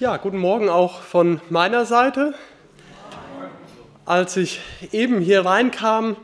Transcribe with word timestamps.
Ja, 0.00 0.16
guten 0.16 0.38
Morgen 0.38 0.68
auch 0.68 1.02
von 1.02 1.40
meiner 1.50 1.84
Seite. 1.84 2.32
Als 4.04 4.36
ich 4.36 4.60
eben 4.92 5.18
hier 5.18 5.44
reinkam, 5.44 6.16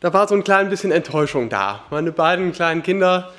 da 0.00 0.12
war 0.12 0.26
so 0.26 0.34
ein 0.34 0.42
klein 0.42 0.70
bisschen 0.70 0.90
Enttäuschung 0.90 1.48
da. 1.48 1.84
Meine 1.90 2.10
beiden 2.10 2.50
kleinen 2.50 2.82
Kinder, 2.82 3.32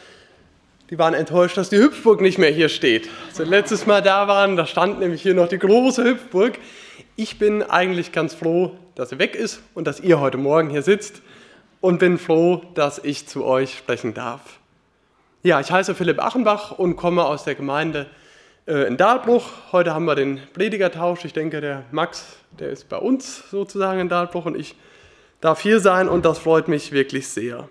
die 0.90 0.98
waren 0.98 1.14
enttäuscht, 1.14 1.58
dass 1.58 1.68
die 1.68 1.80
Hüpfburg 1.80 2.22
nicht 2.22 2.38
mehr 2.38 2.50
hier 2.50 2.70
steht. 2.70 3.10
Als 3.28 3.36
sie 3.36 3.44
letztes 3.44 3.86
Mal 3.86 4.02
da 4.02 4.30
waren, 4.30 4.56
da 4.56 4.66
stand 4.66 5.02
nämlich 5.02 5.22
hier 5.22 5.34
noch 5.34 5.50
die 5.50 5.60
große 5.60 6.02
Hüpfburg. 6.06 6.60
Ich 7.18 7.38
bin 7.38 7.62
eigentlich 7.62 8.14
ganz 8.14 8.34
froh, 8.34 8.78
dass 8.96 9.10
sie 9.10 9.20
weg 9.20 9.36
ist 9.36 9.62
und 9.74 9.86
dass 9.86 10.00
ihr 10.00 10.22
heute 10.22 10.38
Morgen 10.38 10.70
hier 10.70 10.82
sitzt 10.82 11.22
und 11.82 12.00
bin 12.00 12.18
froh, 12.20 12.62
dass 12.74 13.00
ich 13.00 13.28
zu 13.28 13.44
euch 13.44 13.80
sprechen 13.80 14.14
darf. 14.14 14.60
Ja, 15.42 15.60
ich 15.60 15.70
heiße 15.70 15.94
Philipp 15.94 16.24
Achenbach 16.24 16.72
und 16.72 16.96
komme 16.96 17.26
aus 17.26 17.44
der 17.44 17.56
Gemeinde 17.56 18.06
äh, 18.68 18.88
in 18.88 18.98
Dahlbruch. 18.98 19.46
Heute 19.72 19.94
haben 19.94 20.06
wir 20.06 20.16
den 20.16 20.40
Predigertausch. 20.54 21.26
Ich 21.26 21.34
denke, 21.34 21.62
der 21.62 21.84
Max, 21.92 22.26
der 22.60 22.70
ist 22.70 22.90
bei 22.90 22.98
uns 22.98 23.50
sozusagen 23.50 24.00
in 24.00 24.10
Dahlbruch 24.10 24.46
und 24.46 24.58
ich 24.58 24.76
darf 25.42 25.60
hier 25.62 25.80
sein 25.80 26.08
und 26.08 26.26
das 26.26 26.40
freut 26.40 26.68
mich 26.68 26.92
wirklich 26.92 27.28
sehr. 27.28 27.68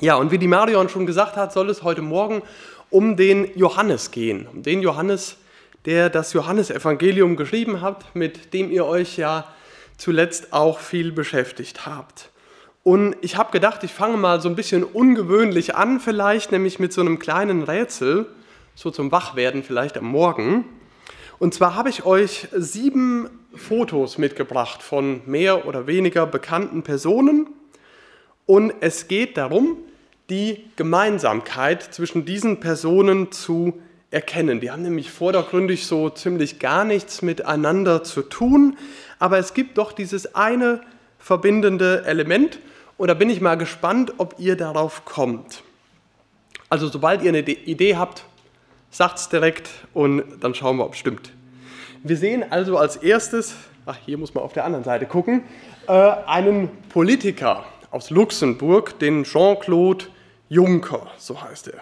Ja, 0.00 0.16
und 0.16 0.30
wie 0.30 0.38
die 0.38 0.48
Marion 0.48 0.88
schon 0.88 1.06
gesagt 1.06 1.36
hat, 1.36 1.52
soll 1.52 1.70
es 1.70 1.82
heute 1.82 2.02
Morgen 2.02 2.42
um 2.90 3.16
den 3.16 3.56
Johannes 3.56 4.10
gehen. 4.10 4.48
Um 4.52 4.62
den 4.62 4.82
Johannes, 4.82 5.36
der 5.84 6.10
das 6.10 6.32
Johannesevangelium 6.32 7.36
geschrieben 7.36 7.80
hat, 7.80 8.14
mit 8.14 8.54
dem 8.54 8.70
ihr 8.70 8.86
euch 8.86 9.16
ja 9.18 9.46
zuletzt 9.98 10.52
auch 10.52 10.80
viel 10.80 11.12
beschäftigt 11.12 11.86
habt. 11.86 12.30
Und 12.82 13.14
ich 13.20 13.36
habe 13.36 13.52
gedacht, 13.52 13.84
ich 13.84 13.92
fange 13.92 14.16
mal 14.16 14.40
so 14.40 14.48
ein 14.48 14.56
bisschen 14.56 14.82
ungewöhnlich 14.82 15.76
an, 15.76 16.00
vielleicht 16.00 16.50
nämlich 16.50 16.80
mit 16.80 16.92
so 16.92 17.00
einem 17.00 17.20
kleinen 17.20 17.62
Rätsel 17.62 18.26
so 18.74 18.90
zum 18.90 19.12
Wachwerden 19.12 19.62
vielleicht 19.62 19.96
am 19.96 20.06
Morgen. 20.06 20.64
Und 21.38 21.54
zwar 21.54 21.74
habe 21.74 21.88
ich 21.88 22.04
euch 22.04 22.48
sieben 22.52 23.28
Fotos 23.54 24.18
mitgebracht 24.18 24.82
von 24.82 25.22
mehr 25.26 25.66
oder 25.66 25.86
weniger 25.86 26.26
bekannten 26.26 26.82
Personen. 26.82 27.48
Und 28.46 28.72
es 28.80 29.08
geht 29.08 29.36
darum, 29.36 29.76
die 30.30 30.64
Gemeinsamkeit 30.76 31.82
zwischen 31.82 32.24
diesen 32.24 32.60
Personen 32.60 33.32
zu 33.32 33.80
erkennen. 34.10 34.60
Die 34.60 34.70
haben 34.70 34.82
nämlich 34.82 35.10
vordergründig 35.10 35.86
so 35.86 36.10
ziemlich 36.10 36.58
gar 36.58 36.84
nichts 36.84 37.22
miteinander 37.22 38.04
zu 38.04 38.22
tun, 38.22 38.76
aber 39.18 39.38
es 39.38 39.54
gibt 39.54 39.78
doch 39.78 39.92
dieses 39.92 40.34
eine 40.34 40.80
verbindende 41.18 42.04
Element 42.04 42.58
und 42.98 43.08
da 43.08 43.14
bin 43.14 43.30
ich 43.30 43.40
mal 43.40 43.56
gespannt, 43.56 44.14
ob 44.18 44.36
ihr 44.38 44.56
darauf 44.56 45.04
kommt. 45.04 45.62
Also 46.68 46.88
sobald 46.88 47.22
ihr 47.22 47.30
eine 47.30 47.40
Idee 47.40 47.96
habt, 47.96 48.24
sagt 48.92 49.18
es 49.18 49.28
direkt 49.28 49.70
und 49.94 50.22
dann 50.40 50.54
schauen 50.54 50.76
wir, 50.76 50.84
ob 50.84 50.92
es 50.92 51.00
stimmt. 51.00 51.32
Wir 52.04 52.16
sehen 52.16 52.44
also 52.50 52.76
als 52.76 52.96
erstes, 52.96 53.54
ach, 53.86 53.96
hier 54.04 54.18
muss 54.18 54.34
man 54.34 54.44
auf 54.44 54.52
der 54.52 54.64
anderen 54.64 54.84
Seite 54.84 55.06
gucken, 55.06 55.42
äh, 55.88 55.92
einen 55.92 56.68
Politiker 56.90 57.64
aus 57.90 58.10
Luxemburg, 58.10 58.98
den 58.98 59.24
Jean-Claude 59.24 60.04
Juncker, 60.48 61.06
so 61.16 61.42
heißt 61.42 61.68
er. 61.68 61.80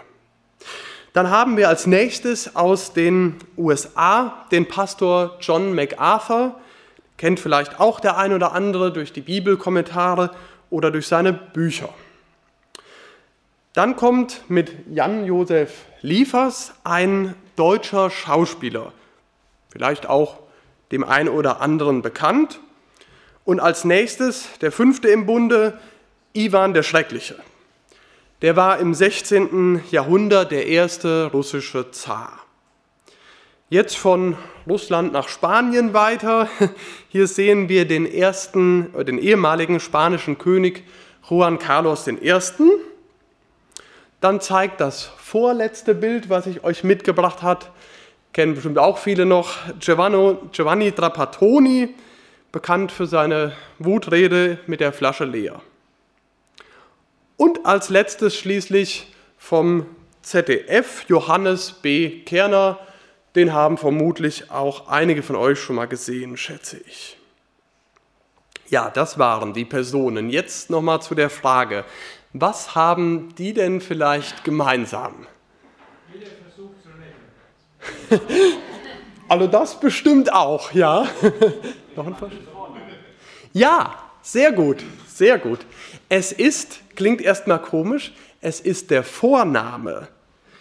Dann 1.12 1.30
haben 1.30 1.56
wir 1.56 1.68
als 1.68 1.86
nächstes 1.86 2.54
aus 2.54 2.92
den 2.92 3.36
USA 3.58 4.46
den 4.52 4.68
Pastor 4.68 5.36
John 5.40 5.74
MacArthur, 5.74 6.54
kennt 7.16 7.40
vielleicht 7.40 7.80
auch 7.80 7.98
der 7.98 8.16
ein 8.18 8.32
oder 8.32 8.52
andere 8.52 8.92
durch 8.92 9.12
die 9.12 9.20
Bibelkommentare 9.20 10.30
oder 10.70 10.92
durch 10.92 11.08
seine 11.08 11.32
Bücher. 11.32 11.88
Dann 13.72 13.94
kommt 13.94 14.42
mit 14.48 14.72
Jan-Josef 14.90 15.84
Liefers 16.02 16.72
ein 16.82 17.34
deutscher 17.56 18.10
Schauspieler, 18.10 18.92
vielleicht 19.68 20.08
auch 20.08 20.38
dem 20.90 21.04
einen 21.04 21.28
oder 21.28 21.60
anderen 21.60 22.02
bekannt. 22.02 22.58
Und 23.44 23.60
als 23.60 23.84
nächstes, 23.84 24.58
der 24.60 24.72
fünfte 24.72 25.08
im 25.08 25.26
Bunde, 25.26 25.78
Ivan 26.32 26.74
der 26.74 26.82
Schreckliche. 26.82 27.36
Der 28.42 28.56
war 28.56 28.78
im 28.78 28.94
16. 28.94 29.82
Jahrhundert 29.90 30.50
der 30.50 30.66
erste 30.66 31.30
russische 31.32 31.90
Zar. 31.90 32.40
Jetzt 33.68 33.96
von 33.96 34.36
Russland 34.66 35.12
nach 35.12 35.28
Spanien 35.28 35.92
weiter. 35.94 36.48
Hier 37.08 37.28
sehen 37.28 37.68
wir 37.68 37.86
den 37.86 38.04
ersten, 38.04 38.92
den 39.04 39.18
ehemaligen 39.18 39.78
spanischen 39.78 40.38
König 40.38 40.84
Juan 41.28 41.58
Carlos 41.58 42.08
I. 42.08 42.40
Dann 44.20 44.40
zeigt 44.40 44.80
das 44.80 45.04
vorletzte 45.04 45.94
Bild, 45.94 46.28
was 46.28 46.46
ich 46.46 46.62
euch 46.62 46.84
mitgebracht 46.84 47.42
habe, 47.42 47.66
kennen 48.32 48.54
bestimmt 48.54 48.78
auch 48.78 48.98
viele 48.98 49.26
noch, 49.26 49.56
Giovanni, 49.78 50.36
Giovanni 50.52 50.92
Trapattoni, 50.92 51.94
bekannt 52.52 52.92
für 52.92 53.06
seine 53.06 53.52
Wutrede 53.78 54.58
mit 54.66 54.80
der 54.80 54.92
Flasche 54.92 55.24
leer. 55.24 55.60
Und 57.36 57.64
als 57.64 57.88
letztes 57.88 58.36
schließlich 58.36 59.12
vom 59.38 59.86
ZDF 60.22 61.06
Johannes 61.08 61.72
B. 61.72 62.20
Kerner, 62.24 62.78
den 63.34 63.54
haben 63.54 63.78
vermutlich 63.78 64.50
auch 64.50 64.88
einige 64.88 65.22
von 65.22 65.36
euch 65.36 65.58
schon 65.58 65.76
mal 65.76 65.86
gesehen, 65.86 66.36
schätze 66.36 66.78
ich. 66.86 67.16
Ja, 68.68 68.90
das 68.90 69.18
waren 69.18 69.52
die 69.54 69.64
Personen. 69.64 70.30
Jetzt 70.30 70.70
nochmal 70.70 71.00
zu 71.00 71.14
der 71.14 71.30
Frage, 71.30 71.84
was 72.32 72.74
haben 72.74 73.34
die 73.36 73.52
denn 73.52 73.80
vielleicht 73.80 74.44
gemeinsam? 74.44 75.26
Jeder 76.12 76.26
versucht 76.44 76.74
zu 76.82 78.18
retten. 78.18 78.56
also 79.28 79.46
das 79.46 79.80
bestimmt 79.80 80.32
auch, 80.32 80.72
ja. 80.72 81.08
Noch 81.96 82.06
ein 82.06 82.16
Vers? 82.16 82.32
Ja, 83.52 83.96
sehr 84.22 84.52
gut, 84.52 84.84
sehr 85.08 85.38
gut. 85.38 85.58
Es 86.08 86.30
ist, 86.30 86.80
klingt 86.94 87.20
erstmal 87.20 87.60
komisch, 87.60 88.12
es 88.40 88.60
ist 88.60 88.90
der 88.90 89.02
Vorname. 89.02 90.08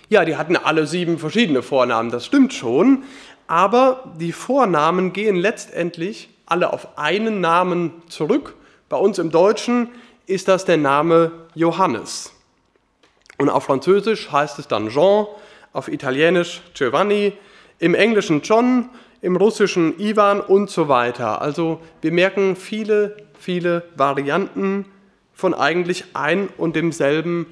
Ja, 0.10 0.26
die 0.26 0.38
hatten 0.38 0.58
alle 0.58 0.88
sieben 0.88 1.20
verschiedene 1.20 1.62
Vornamen, 1.62 2.10
das 2.10 2.26
stimmt 2.26 2.52
schon, 2.52 3.04
aber 3.46 4.12
die 4.20 4.32
Vornamen 4.32 5.14
gehen 5.14 5.36
letztendlich 5.36 6.30
alle 6.48 6.74
auf 6.74 6.98
einen 6.98 7.42
Namen 7.42 7.94
zurück. 8.10 8.56
Bei 8.90 8.98
uns 8.98 9.20
im 9.20 9.30
Deutschen 9.30 9.90
ist 10.30 10.48
das 10.48 10.66
der 10.66 10.78
Name 10.78 11.32
Johannes. 11.56 12.32
Und 13.38 13.50
auf 13.50 13.64
Französisch 13.64 14.32
heißt 14.32 14.60
es 14.60 14.68
dann 14.68 14.90
Jean, 14.90 15.26
auf 15.74 15.88
Italienisch 15.88 16.62
Giovanni, 16.74 17.34
im 17.80 17.96
Englischen 17.96 18.42
John, 18.42 18.90
im 19.22 19.36
Russischen 19.36 20.00
Ivan 20.00 20.42
und 20.42 20.70
so 20.70 20.88
weiter. 20.88 21.42
Also 21.42 21.82
wir 22.02 22.12
merken 22.12 22.56
viele, 22.56 23.18
viele 23.40 23.84
Varianten 23.96 24.86
von 25.34 25.54
eigentlich 25.54 26.06
ein 26.14 26.50
und 26.58 26.76
demselben 26.76 27.48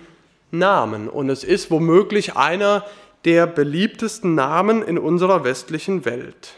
Namen. 0.52 1.10
Und 1.10 1.30
es 1.30 1.44
ist 1.44 1.72
womöglich 1.72 2.36
einer 2.36 2.86
der 3.26 3.48
beliebtesten 3.48 4.36
Namen 4.36 4.82
in 4.82 4.98
unserer 4.98 5.44
westlichen 5.44 6.06
Welt. 6.06 6.54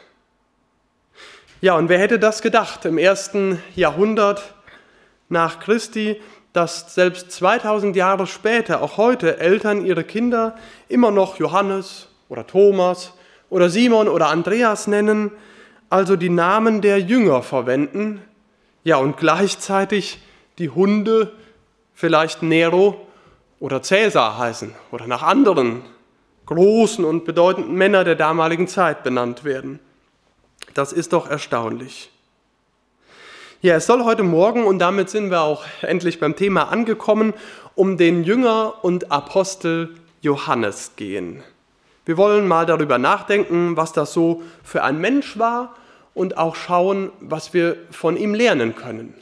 Ja, 1.62 1.76
und 1.76 1.90
wer 1.90 2.00
hätte 2.00 2.20
das 2.20 2.42
gedacht 2.42 2.86
im 2.86 2.98
ersten 2.98 3.62
Jahrhundert 3.76 4.54
nach 5.30 5.60
Christi, 5.60 6.20
dass 6.54 6.94
selbst 6.94 7.32
2000 7.32 7.96
Jahre 7.96 8.28
später, 8.28 8.82
auch 8.82 8.98
heute, 8.98 9.40
Eltern 9.40 9.86
ihre 9.86 10.04
Kinder 10.04 10.56
immer 10.88 11.12
noch 11.12 11.38
Johannes 11.38 12.08
oder 12.28 12.46
Thomas 12.46 13.14
oder 13.50 13.70
Simon 13.70 14.08
oder 14.08 14.30
Andreas 14.30 14.88
nennen, 14.88 15.32
also 15.90 16.16
die 16.16 16.30
Namen 16.30 16.82
der 16.82 17.00
Jünger 17.00 17.44
verwenden, 17.44 18.22
ja 18.84 18.98
und 18.98 19.18
gleichzeitig 19.18 20.20
die 20.58 20.70
Hunde 20.70 21.32
vielleicht 21.94 22.44
Nero 22.44 23.08
oder 23.60 23.82
Cäsar 23.82 24.38
heißen 24.38 24.74
oder 24.92 25.08
nach 25.08 25.24
anderen 25.24 25.84
großen 26.46 27.06
und 27.06 27.26
bedeutenden 27.26 27.76
Männern 27.76 28.06
der 28.06 28.16
damaligen 28.16 28.68
Zeit 28.68 29.04
benannt 29.04 29.44
werden. 29.44 29.80
Das 30.74 30.94
ist 30.94 31.14
doch 31.14 31.30
erstaunlich. 31.30 32.12
Ja, 33.62 33.76
es 33.76 33.88
soll 33.88 34.06
heute 34.06 34.24
Morgen, 34.24 34.64
und 34.64 34.80
damit 34.80 35.10
sind 35.10 35.32
wir 35.32 35.42
auch 35.42 35.66
endlich 35.82 36.22
beim 36.22 36.38
Thema 36.38 36.70
angekommen, 36.72 37.34
um 37.76 37.98
den 37.98 38.24
Jünger 38.24 38.76
und 38.84 39.12
Apostel 39.12 39.96
Johannes 40.22 40.94
gehen. 40.96 41.44
Wir 42.06 42.16
wollen 42.16 42.48
mal 42.48 42.66
darüber 42.66 42.98
nachdenken, 42.98 43.76
was 43.76 43.92
das 43.92 44.14
so 44.14 44.44
für 44.64 44.84
ein 44.84 45.02
Mensch 45.02 45.38
war 45.38 45.76
und 46.14 46.38
auch 46.38 46.56
schauen, 46.56 47.12
was 47.20 47.54
wir 47.54 47.76
von 47.92 48.16
ihm 48.16 48.34
lernen 48.34 48.78
können. 48.78 49.14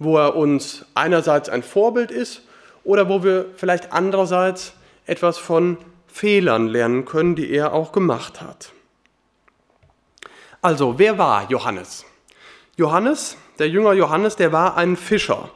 Wo 0.00 0.18
er 0.18 0.34
uns 0.34 0.86
einerseits 0.96 1.48
ein 1.48 1.62
Vorbild 1.62 2.10
ist 2.10 2.42
oder 2.82 3.08
wo 3.08 3.22
wir 3.22 3.46
vielleicht 3.54 3.92
andererseits 3.92 4.72
etwas 5.06 5.38
von 5.38 5.78
Fehlern 6.08 6.66
lernen 6.66 7.04
können, 7.04 7.36
die 7.36 7.48
er 7.48 7.72
auch 7.72 7.92
gemacht 7.92 8.42
hat. 8.42 8.72
Also, 10.62 10.98
wer 10.98 11.16
war 11.16 11.48
Johannes? 11.48 12.04
Johannes 12.76 13.36
der 13.58 13.68
Jünger 13.68 13.92
Johannes, 13.92 14.36
der 14.36 14.52
war 14.52 14.76
ein 14.76 14.96
Fischer. 14.96 15.50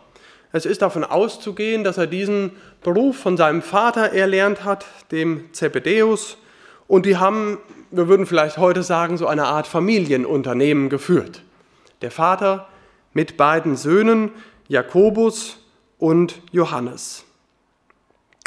Es 0.53 0.65
ist 0.65 0.83
davon 0.83 1.05
auszugehen, 1.05 1.85
dass 1.85 1.99
er 1.99 2.07
diesen 2.07 2.53
Beruf 2.83 3.17
von 3.19 3.37
seinem 3.37 3.61
Vater 3.61 4.13
erlernt 4.13 4.65
hat, 4.65 4.87
dem 5.11 5.53
Zebedeus, 5.53 6.39
und 6.87 7.05
die 7.05 7.19
haben, 7.19 7.59
wir 7.91 8.09
würden 8.09 8.25
vielleicht 8.25 8.57
heute 8.57 8.83
sagen, 8.83 9.19
so 9.19 9.27
eine 9.27 9.45
Art 9.45 9.67
Familienunternehmen 9.67 10.89
geführt. 10.89 11.43
Der 12.01 12.11
Vater 12.11 12.67
mit 13.13 13.37
beiden 13.37 13.77
Söhnen, 13.77 14.31
Jakobus 14.69 15.59
und 15.99 16.41
Johannes. 16.51 17.25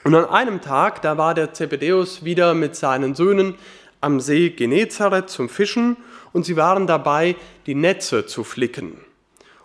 Und 0.03 0.15
an 0.15 0.25
einem 0.25 0.61
Tag, 0.61 1.03
da 1.03 1.17
war 1.17 1.35
der 1.35 1.53
Zebedeus 1.53 2.25
wieder 2.25 2.55
mit 2.55 2.75
seinen 2.75 3.13
Söhnen 3.13 3.55
am 3.99 4.19
See 4.19 4.49
Genezareth 4.49 5.29
zum 5.29 5.47
Fischen 5.47 5.97
und 6.33 6.43
sie 6.43 6.57
waren 6.57 6.87
dabei, 6.87 7.35
die 7.67 7.75
Netze 7.75 8.25
zu 8.25 8.43
flicken. 8.43 8.97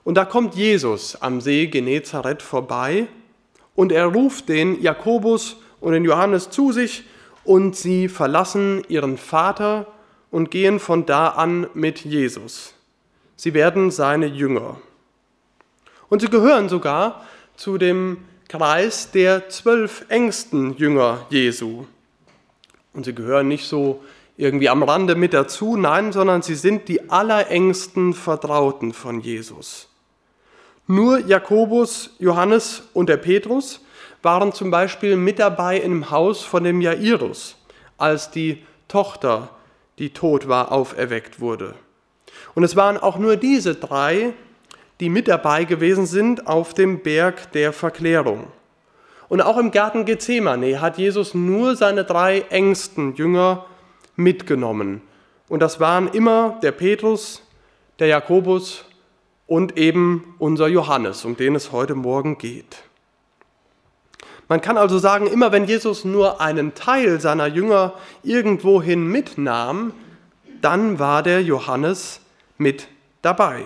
Und 0.06 0.14
da 0.14 0.25
kommt 0.25 0.55
Jesus 0.55 1.20
am 1.20 1.41
See 1.41 1.67
Genezareth 1.67 2.41
vorbei 2.41 3.08
und 3.75 3.91
er 3.91 4.06
ruft 4.06 4.49
den 4.49 4.81
Jakobus 4.81 5.56
und 5.81 5.94
den 5.94 6.05
Johannes 6.05 6.49
zu 6.49 6.70
sich 6.70 7.03
und 7.43 7.75
sie 7.75 8.06
verlassen 8.06 8.85
ihren 8.87 9.19
Vater 9.19 9.88
und 10.31 10.53
gehen 10.53 10.79
von 10.79 11.06
da 11.06 11.31
an 11.31 11.67
mit 11.75 12.05
Jesus. 12.05 12.73
Sie 13.35 13.53
werden 13.53 13.91
seine 13.91 14.26
Jünger. 14.26 14.76
Und 16.08 16.20
sie 16.20 16.31
gehören 16.31 16.69
sogar 16.69 17.26
zu 17.56 17.76
dem 17.76 18.19
Kreis 18.47 19.11
der 19.11 19.49
zwölf 19.49 20.05
engsten 20.08 20.76
Jünger 20.76 21.26
Jesu. 21.31 21.85
Und 22.93 23.06
sie 23.06 23.14
gehören 23.17 23.49
nicht 23.49 23.67
so 23.67 24.05
irgendwie 24.37 24.69
am 24.69 24.85
Rande 24.85 25.17
mit 25.17 25.35
dazu, 25.35 25.76
nein, 25.76 26.12
sondern 26.12 26.43
sie 26.43 26.55
sind 26.55 26.87
die 26.87 27.11
allerengsten 27.11 28.14
Vertrauten 28.14 28.93
von 28.93 29.20
Jesus. 29.20 29.88
Nur 30.87 31.19
Jakobus, 31.19 32.11
Johannes 32.19 32.83
und 32.94 33.09
der 33.09 33.17
Petrus 33.17 33.81
waren 34.23 34.53
zum 34.53 34.71
Beispiel 34.71 35.17
mit 35.17 35.38
dabei 35.38 35.79
im 35.79 36.11
Haus 36.11 36.43
von 36.43 36.62
dem 36.62 36.81
Jairus, 36.81 37.56
als 37.99 38.31
die 38.31 38.65
Tochter, 38.87 39.50
die 39.99 40.11
tot 40.11 40.49
war, 40.49 40.71
auferweckt 40.71 41.41
wurde. 41.41 41.75
Und 42.55 42.62
es 42.62 42.77
waren 42.77 42.99
auch 42.99 43.19
nur 43.19 43.37
diese 43.37 43.75
drei, 43.75 44.33
die 45.00 45.09
mit 45.09 45.29
dabei 45.29 45.65
gewesen 45.65 46.06
sind 46.06 46.47
auf 46.47 46.73
dem 46.73 47.00
Berg 47.00 47.53
der 47.53 47.73
Verklärung. 47.73 48.47
Und 49.29 49.43
auch 49.43 49.59
im 49.59 49.73
Garten 49.73 50.05
Gethsemane 50.05 50.81
hat 50.81 50.99
Jesus 50.99 51.35
nur 51.35 51.75
seine 51.75 52.05
drei 52.05 52.43
engsten 52.50 53.17
Jünger 53.17 53.67
mitgenommen. 54.15 55.03
Und 55.49 55.61
das 55.61 55.81
waren 55.81 56.09
immer 56.09 56.59
der 56.62 56.73
Petrus, 56.73 57.43
der 57.99 58.06
Jakobus 58.06 58.85
und 59.46 59.76
eben 59.76 60.34
unser 60.38 60.69
Johannes, 60.69 61.25
um 61.25 61.37
den 61.37 61.54
es 61.54 61.72
heute 61.72 61.94
Morgen 61.94 62.38
geht. 62.38 62.82
Man 64.48 64.60
kann 64.60 64.78
also 64.78 64.98
sagen, 64.98 65.26
immer 65.26 65.50
wenn 65.50 65.64
Jesus 65.64 66.04
nur 66.04 66.40
einen 66.40 66.75
Teil 66.75 67.20
seiner 67.20 67.46
Jünger 67.46 67.94
irgendwohin 68.22 69.06
mitnahm, 69.06 69.93
dann 70.60 70.98
war 70.98 71.22
der 71.22 71.43
Johannes 71.43 72.20
mit 72.56 72.88
dabei. 73.22 73.64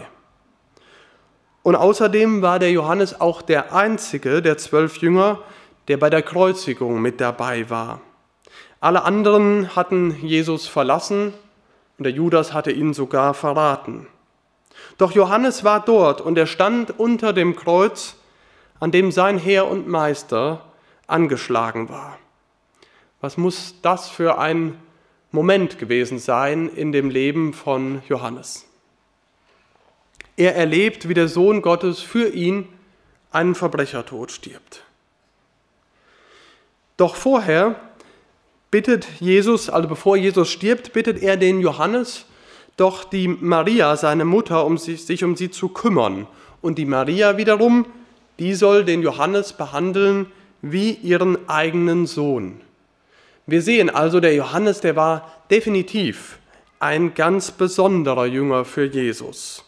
Und 1.63 1.77
außerdem 1.77 2.41
war 2.41 2.59
der 2.59 2.71
Johannes 2.71 3.21
auch 3.21 3.43
der 3.43 3.75
einzige 3.75 4.41
der 4.41 4.57
zwölf 4.57 4.97
Jünger, 4.99 5.43
der 5.89 5.99
bei 5.99 6.09
der 6.09 6.23
Kreuzigung 6.23 7.03
mit 7.03 7.21
dabei 7.21 7.69
war. 7.69 8.01
Alle 8.81 9.03
anderen 9.03 9.77
hatten 9.77 10.17
Jesus 10.23 10.67
verlassen 10.67 11.35
und 11.99 12.05
der 12.05 12.13
Judas 12.13 12.55
hatte 12.55 12.73
ihn 12.73 12.95
sogar 12.95 13.35
verraten. 13.35 14.07
Doch 14.99 15.13
Johannes 15.13 15.65
war 15.65 15.85
dort 15.85 16.21
und 16.21 16.37
er 16.37 16.47
stand 16.47 16.99
unter 16.99 17.33
dem 17.33 17.57
Kreuz, 17.57 18.17
an 18.79 18.91
dem 18.91 19.13
sein 19.13 19.39
Herr 19.39 19.69
und 19.69 19.89
Meister 19.89 20.65
angeschlagen 21.07 21.89
war. 21.89 22.19
Was 23.21 23.37
muss 23.37 23.75
das 23.83 24.09
für 24.09 24.39
ein 24.39 24.79
Moment 25.33 25.79
gewesen 25.79 26.19
sein 26.19 26.69
in 26.69 26.93
dem 26.93 27.11
Leben 27.11 27.53
von 27.53 28.03
Johannes? 28.09 28.67
Er 30.37 30.57
erlebt, 30.57 31.09
wie 31.09 31.15
der 31.15 31.29
Sohn 31.29 31.61
Gottes 31.61 32.01
für 32.01 32.29
ihn 32.29 32.67
einen 33.31 33.55
Verbrechertod 33.55 34.33
stirbt. 34.33 34.83
Doch 36.97 37.15
vorher 37.15 37.79
bittet 38.71 39.07
Jesus, 39.21 39.69
also 39.69 39.89
bevor 39.89 40.17
Jesus 40.17 40.51
stirbt, 40.51 40.93
bittet 40.93 41.23
er 41.23 41.37
den 41.37 41.61
Johannes, 41.61 42.27
doch 42.81 43.05
die 43.05 43.29
Maria, 43.29 43.97
seine 43.97 44.25
Mutter, 44.25 44.65
um 44.65 44.79
sich, 44.79 45.05
sich 45.05 45.23
um 45.23 45.37
sie 45.37 45.51
zu 45.51 45.69
kümmern. 45.69 46.27
Und 46.63 46.79
die 46.79 46.87
Maria 46.87 47.37
wiederum, 47.37 47.87
die 48.39 48.55
soll 48.55 48.85
den 48.85 49.03
Johannes 49.03 49.53
behandeln 49.53 50.27
wie 50.63 50.93
ihren 50.93 51.49
eigenen 51.49 52.07
Sohn. 52.07 52.61
Wir 53.47 53.63
sehen 53.63 53.91
also, 53.91 54.21
der 54.21 54.35
Johannes, 54.35 54.81
der 54.81 54.97
war 54.97 55.31
definitiv 55.51 56.39
ein 56.79 57.15
ganz 57.15 57.51
besonderer 57.51 58.27
Jünger 58.27 58.65
für 58.65 58.85
Jesus. 58.85 59.65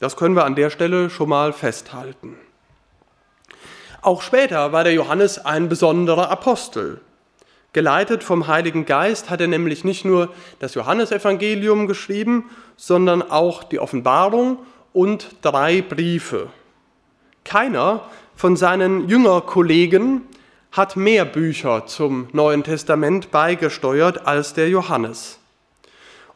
Das 0.00 0.16
können 0.16 0.34
wir 0.34 0.44
an 0.44 0.56
der 0.56 0.70
Stelle 0.70 1.10
schon 1.10 1.28
mal 1.28 1.52
festhalten. 1.52 2.36
Auch 4.02 4.22
später 4.22 4.72
war 4.72 4.82
der 4.82 4.94
Johannes 4.94 5.44
ein 5.44 5.68
besonderer 5.68 6.30
Apostel. 6.30 7.00
Geleitet 7.72 8.24
vom 8.24 8.48
Heiligen 8.48 8.84
Geist 8.84 9.30
hat 9.30 9.40
er 9.40 9.46
nämlich 9.46 9.84
nicht 9.84 10.04
nur 10.04 10.30
das 10.58 10.74
Johannesevangelium 10.74 11.86
geschrieben, 11.86 12.50
sondern 12.76 13.22
auch 13.22 13.62
die 13.62 13.78
Offenbarung 13.78 14.58
und 14.92 15.36
drei 15.42 15.80
Briefe. 15.80 16.48
Keiner 17.44 18.02
von 18.34 18.56
seinen 18.56 19.08
Jüngerkollegen 19.08 20.22
hat 20.72 20.96
mehr 20.96 21.24
Bücher 21.24 21.86
zum 21.86 22.28
Neuen 22.32 22.64
Testament 22.64 23.30
beigesteuert 23.30 24.26
als 24.26 24.54
der 24.54 24.68
Johannes. 24.68 25.38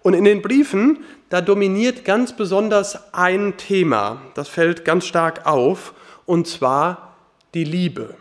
Und 0.03 0.15
in 0.15 0.25
den 0.25 0.43
Briefen, 0.43 0.99
da 1.31 1.41
dominiert 1.41 2.05
ganz 2.05 2.37
besonders 2.37 3.13
ein 3.15 3.57
Thema, 3.57 4.21
das 4.35 4.49
fällt 4.49 4.85
ganz 4.85 5.07
stark 5.07 5.47
auf, 5.47 5.95
und 6.27 6.47
zwar 6.47 7.15
die 7.55 7.65
Liebe. 7.65 8.15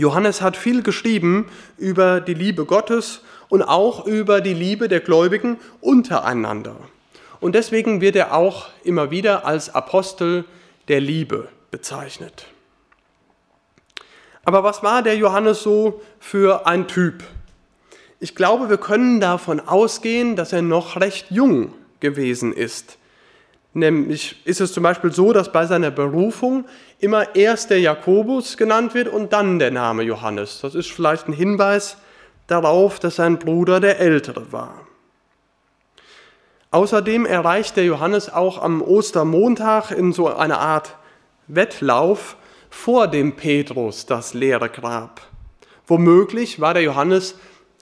Johannes 0.00 0.40
hat 0.40 0.56
viel 0.56 0.82
geschrieben 0.82 1.50
über 1.76 2.22
die 2.22 2.32
Liebe 2.32 2.64
Gottes 2.64 3.20
und 3.50 3.62
auch 3.62 4.06
über 4.06 4.40
die 4.40 4.54
Liebe 4.54 4.88
der 4.88 5.00
Gläubigen 5.00 5.58
untereinander. 5.82 6.76
Und 7.38 7.54
deswegen 7.54 8.00
wird 8.00 8.16
er 8.16 8.34
auch 8.34 8.68
immer 8.82 9.10
wieder 9.10 9.44
als 9.44 9.74
Apostel 9.74 10.46
der 10.88 11.00
Liebe 11.00 11.48
bezeichnet. 11.70 12.46
Aber 14.44 14.64
was 14.64 14.82
war 14.82 15.02
der 15.02 15.16
Johannes 15.16 15.62
so 15.62 16.00
für 16.18 16.66
ein 16.66 16.88
Typ? 16.88 17.22
Ich 18.20 18.34
glaube, 18.34 18.70
wir 18.70 18.78
können 18.78 19.20
davon 19.20 19.60
ausgehen, 19.60 20.34
dass 20.34 20.54
er 20.54 20.62
noch 20.62 20.98
recht 20.98 21.30
jung 21.30 21.74
gewesen 22.00 22.54
ist. 22.54 22.96
Nämlich 23.72 24.40
ist 24.46 24.60
es 24.60 24.72
zum 24.72 24.82
Beispiel 24.82 25.12
so, 25.12 25.32
dass 25.32 25.52
bei 25.52 25.66
seiner 25.66 25.90
Berufung 25.90 26.64
immer 27.00 27.34
erst 27.34 27.70
der 27.70 27.80
Jakobus 27.80 28.56
genannt 28.56 28.94
wird 28.94 29.08
und 29.08 29.32
dann 29.32 29.58
der 29.58 29.70
Name 29.70 30.02
Johannes. 30.02 30.60
Das 30.60 30.74
ist 30.74 30.90
vielleicht 30.90 31.28
ein 31.28 31.32
Hinweis 31.32 31.96
darauf, 32.46 32.98
dass 32.98 33.16
sein 33.16 33.38
Bruder 33.38 33.80
der 33.80 33.98
Ältere 33.98 34.52
war. 34.52 34.86
Außerdem 36.70 37.26
erreicht 37.26 37.76
der 37.76 37.84
Johannes 37.84 38.32
auch 38.32 38.62
am 38.62 38.80
Ostermontag 38.82 39.90
in 39.90 40.12
so 40.12 40.28
einer 40.28 40.60
Art 40.60 40.96
Wettlauf 41.48 42.36
vor 42.68 43.08
dem 43.08 43.34
Petrus 43.34 44.06
das 44.06 44.34
leere 44.34 44.68
Grab. 44.68 45.20
Womöglich 45.86 46.60
war 46.60 46.74
der 46.74 46.84
Johannes 46.84 47.34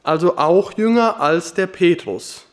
also 0.03 0.39
auch 0.39 0.73
jünger 0.79 1.21
als 1.21 1.53
der 1.53 1.67
Petrus 1.67 2.49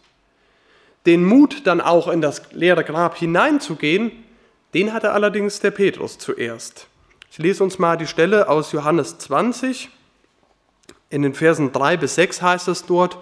den 1.05 1.23
Mut, 1.23 1.67
dann 1.67 1.81
auch 1.81 2.07
in 2.07 2.21
das 2.21 2.41
leere 2.51 2.83
Grab 2.83 3.17
hineinzugehen, 3.17 4.11
den 4.75 4.91
hatte 4.91 5.13
allerdings 5.13 5.61
der 5.61 5.71
Petrus 5.71 6.17
zuerst. 6.17 6.87
Ich 7.31 7.37
lese 7.37 7.63
uns 7.63 7.79
mal 7.79 7.95
die 7.95 8.07
Stelle 8.07 8.49
aus 8.49 8.73
Johannes 8.73 9.17
20. 9.19 9.89
In 11.09 11.21
den 11.21 11.33
Versen 11.33 11.71
3 11.71 11.95
bis 11.95 12.15
6 12.15 12.41
heißt 12.41 12.67
es 12.67 12.85
dort, 12.85 13.17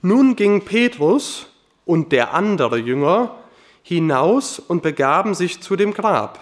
nun 0.00 0.34
ging 0.34 0.64
Petrus 0.64 1.52
und 1.84 2.10
der 2.10 2.32
andere 2.32 2.78
Jünger 2.78 3.34
hinaus 3.82 4.58
und 4.58 4.82
begaben 4.82 5.34
sich 5.34 5.60
zu 5.60 5.76
dem 5.76 5.92
Grab. 5.92 6.40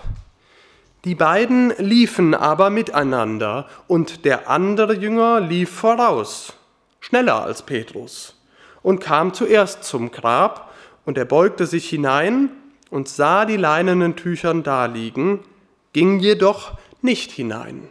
Die 1.04 1.16
beiden 1.16 1.74
liefen 1.78 2.32
aber 2.32 2.70
miteinander 2.70 3.66
und 3.88 4.24
der 4.24 4.48
andere 4.48 4.94
Jünger 4.94 5.40
lief 5.40 5.70
voraus, 5.70 6.52
schneller 7.00 7.42
als 7.42 7.62
Petrus, 7.62 8.40
und 8.80 9.00
kam 9.00 9.34
zuerst 9.34 9.82
zum 9.82 10.12
Grab 10.12 10.72
und 11.04 11.18
er 11.18 11.24
beugte 11.24 11.66
sich 11.66 11.88
hinein 11.88 12.50
und 12.92 13.08
sah 13.08 13.46
die 13.46 13.56
leinenen 13.56 14.16
Tüchern 14.16 14.62
daliegen, 14.62 15.40
ging 15.94 16.20
jedoch 16.20 16.72
nicht 17.00 17.32
hinein. 17.32 17.88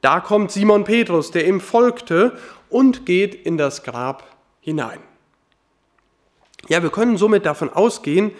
Da 0.00 0.18
kommt 0.18 0.50
Simon 0.50 0.82
Petrus, 0.82 1.30
der 1.30 1.46
ihm 1.46 1.60
folgte, 1.60 2.36
und 2.68 3.06
geht 3.06 3.32
in 3.46 3.56
das 3.56 3.84
Grab 3.84 4.24
hinein. 4.60 4.98
Ja, 6.68 6.82
wir 6.82 6.90
können 6.90 7.16
somit 7.16 7.46
davon 7.46 7.70
ausgehen, 7.70 8.32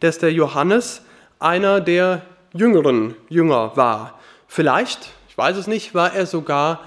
dass 0.00 0.16
der 0.16 0.32
Johannes 0.32 1.02
einer 1.38 1.82
der 1.82 2.22
jüngeren 2.54 3.14
Jünger 3.28 3.76
war. 3.76 4.18
Vielleicht, 4.48 5.10
ich 5.28 5.36
weiß 5.36 5.58
es 5.58 5.66
nicht, 5.66 5.94
war 5.94 6.14
er 6.14 6.24
sogar 6.24 6.80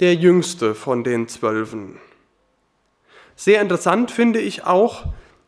der 0.00 0.16
jüngste 0.16 0.74
von 0.74 1.04
den 1.04 1.28
Zwölfen. 1.28 2.00
Sehr 3.36 3.62
interessant 3.62 4.10
finde 4.10 4.40
ich 4.40 4.64
auch, 4.64 5.04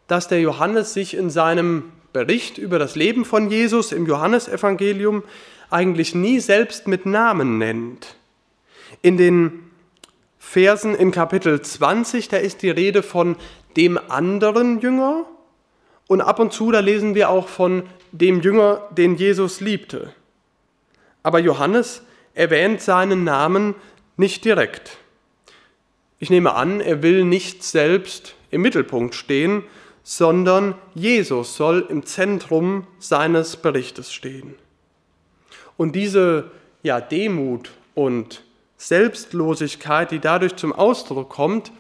dass 0.07 0.29
der 0.29 0.41
Johannes 0.41 0.95
sich 0.95 1.15
in 1.15 1.31
seinem 1.31 1.93
Bericht 2.13 2.59
über 2.59 2.79
das 2.79 2.97
Leben 2.97 3.25
von 3.25 3.51
Jesus 3.51 3.93
im 3.93 4.07
Johannesevangelium 4.07 5.23
eigentlich 5.71 6.15
nie 6.15 6.41
selbst 6.41 6.87
mit 6.87 7.07
Namen 7.07 7.59
nennt. 7.59 8.17
In 9.03 9.17
den 9.17 9.71
Versen 10.39 10.95
in 10.95 11.11
Kapitel 11.11 11.61
20, 11.61 12.29
da 12.29 12.39
ist 12.39 12.63
die 12.63 12.71
Rede 12.71 13.03
von 13.03 13.37
dem 13.77 13.99
anderen 14.09 14.81
Jünger 14.81 15.27
und 16.07 16.23
ab 16.23 16.41
und 16.41 16.53
zu, 16.53 16.73
da 16.73 16.81
lesen 16.81 17.15
wir 17.15 17.29
auch 17.29 17.49
von 17.49 17.83
dem 18.13 18.41
Jünger, 18.41 18.89
den 18.91 19.17
Jesus 19.17 19.61
liebte. 19.61 20.13
Aber 21.23 21.39
Johannes 21.39 22.03
erwähnt 22.33 22.81
seinen 22.81 23.25
Namen 23.25 23.75
nicht 24.17 24.45
direkt. 24.45 24.97
Ich 26.19 26.31
nehme 26.31 26.55
an, 26.55 26.81
er 26.81 27.03
will 27.03 27.25
nicht 27.25 27.63
selbst 27.63 28.35
im 28.51 28.63
Mittelpunkt 28.63 29.15
stehen, 29.15 29.65
sondern 30.03 30.75
Jesus 30.95 31.57
soll 31.57 31.87
im 31.89 32.07
Zentrum 32.07 32.87
seines 32.99 33.57
Berichtes 33.57 34.13
stehen. 34.13 34.55
Und 35.77 35.95
diese 35.95 36.51
ja, 36.83 37.01
Demut 37.01 37.71
und 37.95 38.43
Selbstlosigkeit, 38.77 40.11
die 40.11 40.21
dadurch 40.21 40.57
zum 40.57 40.73
Ausdruck 40.73 41.29
kommt, 41.29 41.73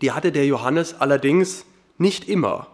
die 0.00 0.12
hatte 0.12 0.32
der 0.32 0.46
Johannes 0.46 0.94
allerdings 1.00 1.64
nicht 1.98 2.28
immer. 2.28 2.68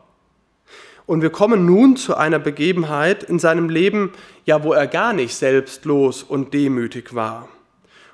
Und 1.07 1.23
wir 1.23 1.31
kommen 1.31 1.67
nun 1.67 1.97
zu 1.97 2.17
einer 2.17 2.39
Begebenheit 2.39 3.25
in 3.25 3.39
seinem 3.39 3.69
Leben, 3.69 4.13
ja, 4.45 4.63
wo 4.63 4.73
er 4.73 4.87
gar 4.87 5.13
nicht 5.13 5.35
selbstlos 5.35 6.23
und 6.23 6.55
demütig 6.55 7.15
war. 7.15 7.49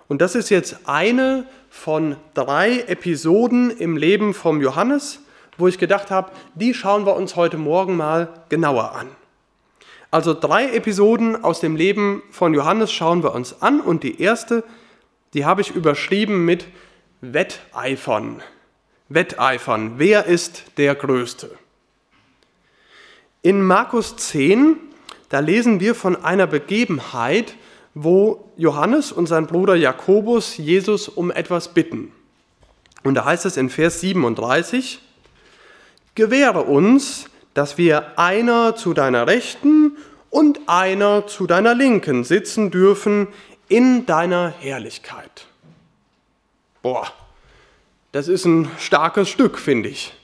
Und 0.09 0.23
das 0.23 0.35
ist 0.35 0.49
jetzt 0.51 0.89
eine 0.89 1.47
von 1.69 2.17
drei 2.35 2.81
Episoden 2.87 3.71
im 3.71 3.97
Leben 3.97 4.33
vom 4.33 4.63
Johannes, 4.63 5.21
wo 5.59 5.69
ich 5.69 5.79
gedacht 5.79 6.11
habe, 6.11 6.33
die 6.55 6.75
schauen 6.75 7.07
wir 7.07 7.17
uns 7.17 7.37
heute 7.37 7.57
Morgen 7.57 7.97
mal 7.97 8.29
genauer 8.49 8.93
an. 8.93 9.09
Also 10.11 10.35
drei 10.35 10.75
Episoden 10.75 11.43
aus 11.43 11.61
dem 11.61 11.77
Leben 11.77 12.23
von 12.31 12.55
Johannes 12.55 12.93
schauen 12.93 13.23
wir 13.23 13.35
uns 13.35 13.61
an 13.63 13.81
und 13.81 14.03
die 14.03 14.21
erste, 14.21 14.65
die 15.35 15.45
habe 15.45 15.61
ich 15.61 15.73
überschrieben 15.73 16.45
mit 16.45 16.67
Wetteifern. 17.21 18.43
Wetteifern. 19.09 19.95
Wer 19.97 20.27
ist 20.27 20.65
der 20.79 20.95
Größte? 20.95 21.51
In 23.43 23.63
Markus 23.63 24.17
10, 24.17 24.77
da 25.29 25.41
lesen 25.41 25.81
wir 25.81 25.95
von 25.95 26.25
einer 26.25 26.47
Begebenheit, 26.47 27.55
wo 27.95 28.51
Johannes 28.57 29.13
und 29.13 29.27
sein 29.27 29.47
Bruder 29.47 29.75
Jakobus 29.75 30.57
Jesus 30.57 31.09
um 31.09 31.31
etwas 31.31 31.73
bitten. 31.73 32.13
Und 33.05 33.15
da 33.15 33.25
heißt 33.25 33.47
es 33.47 33.57
in 33.57 33.71
Vers 33.71 34.01
37, 34.01 35.01
Gewähre 36.17 36.63
uns, 36.63 37.27
dass 37.55 37.79
wir 37.79 38.19
einer 38.19 38.75
zu 38.75 38.95
deiner 38.95 39.27
Rechten 39.27 39.97
und 40.31 40.61
einer 40.67 41.27
zu 41.27 41.47
deiner 41.47 41.75
Linken 41.75 42.25
sitzen 42.25 42.71
dürfen 42.71 43.29
in 43.69 44.07
deiner 44.07 44.49
Herrlichkeit. 44.49 45.47
Boah, 46.83 47.07
das 48.13 48.29
ist 48.29 48.47
ein 48.47 48.71
starkes 48.79 49.29
Stück, 49.29 49.59
finde 49.59 49.91
ich. 49.91 50.15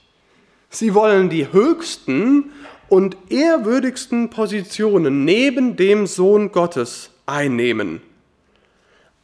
Sie 0.70 0.94
wollen 0.94 1.28
die 1.28 1.52
höchsten 1.52 2.52
und 2.88 3.16
ehrwürdigsten 3.28 4.30
Positionen 4.30 5.24
neben 5.24 5.76
dem 5.76 6.06
Sohn 6.06 6.52
Gottes 6.52 7.10
einnehmen. 7.26 8.00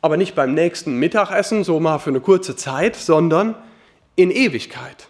Aber 0.03 0.17
nicht 0.17 0.35
beim 0.35 0.53
nächsten 0.53 0.99
Mittagessen, 0.99 1.65
so 1.65 1.81
mal 1.81 1.99
für 1.99 2.11
eine 2.11 2.21
kurze 2.21 2.57
Zeit, 2.57 2.95
sondern 2.95 3.55
in 4.17 4.31
Ewigkeit. 4.31 5.09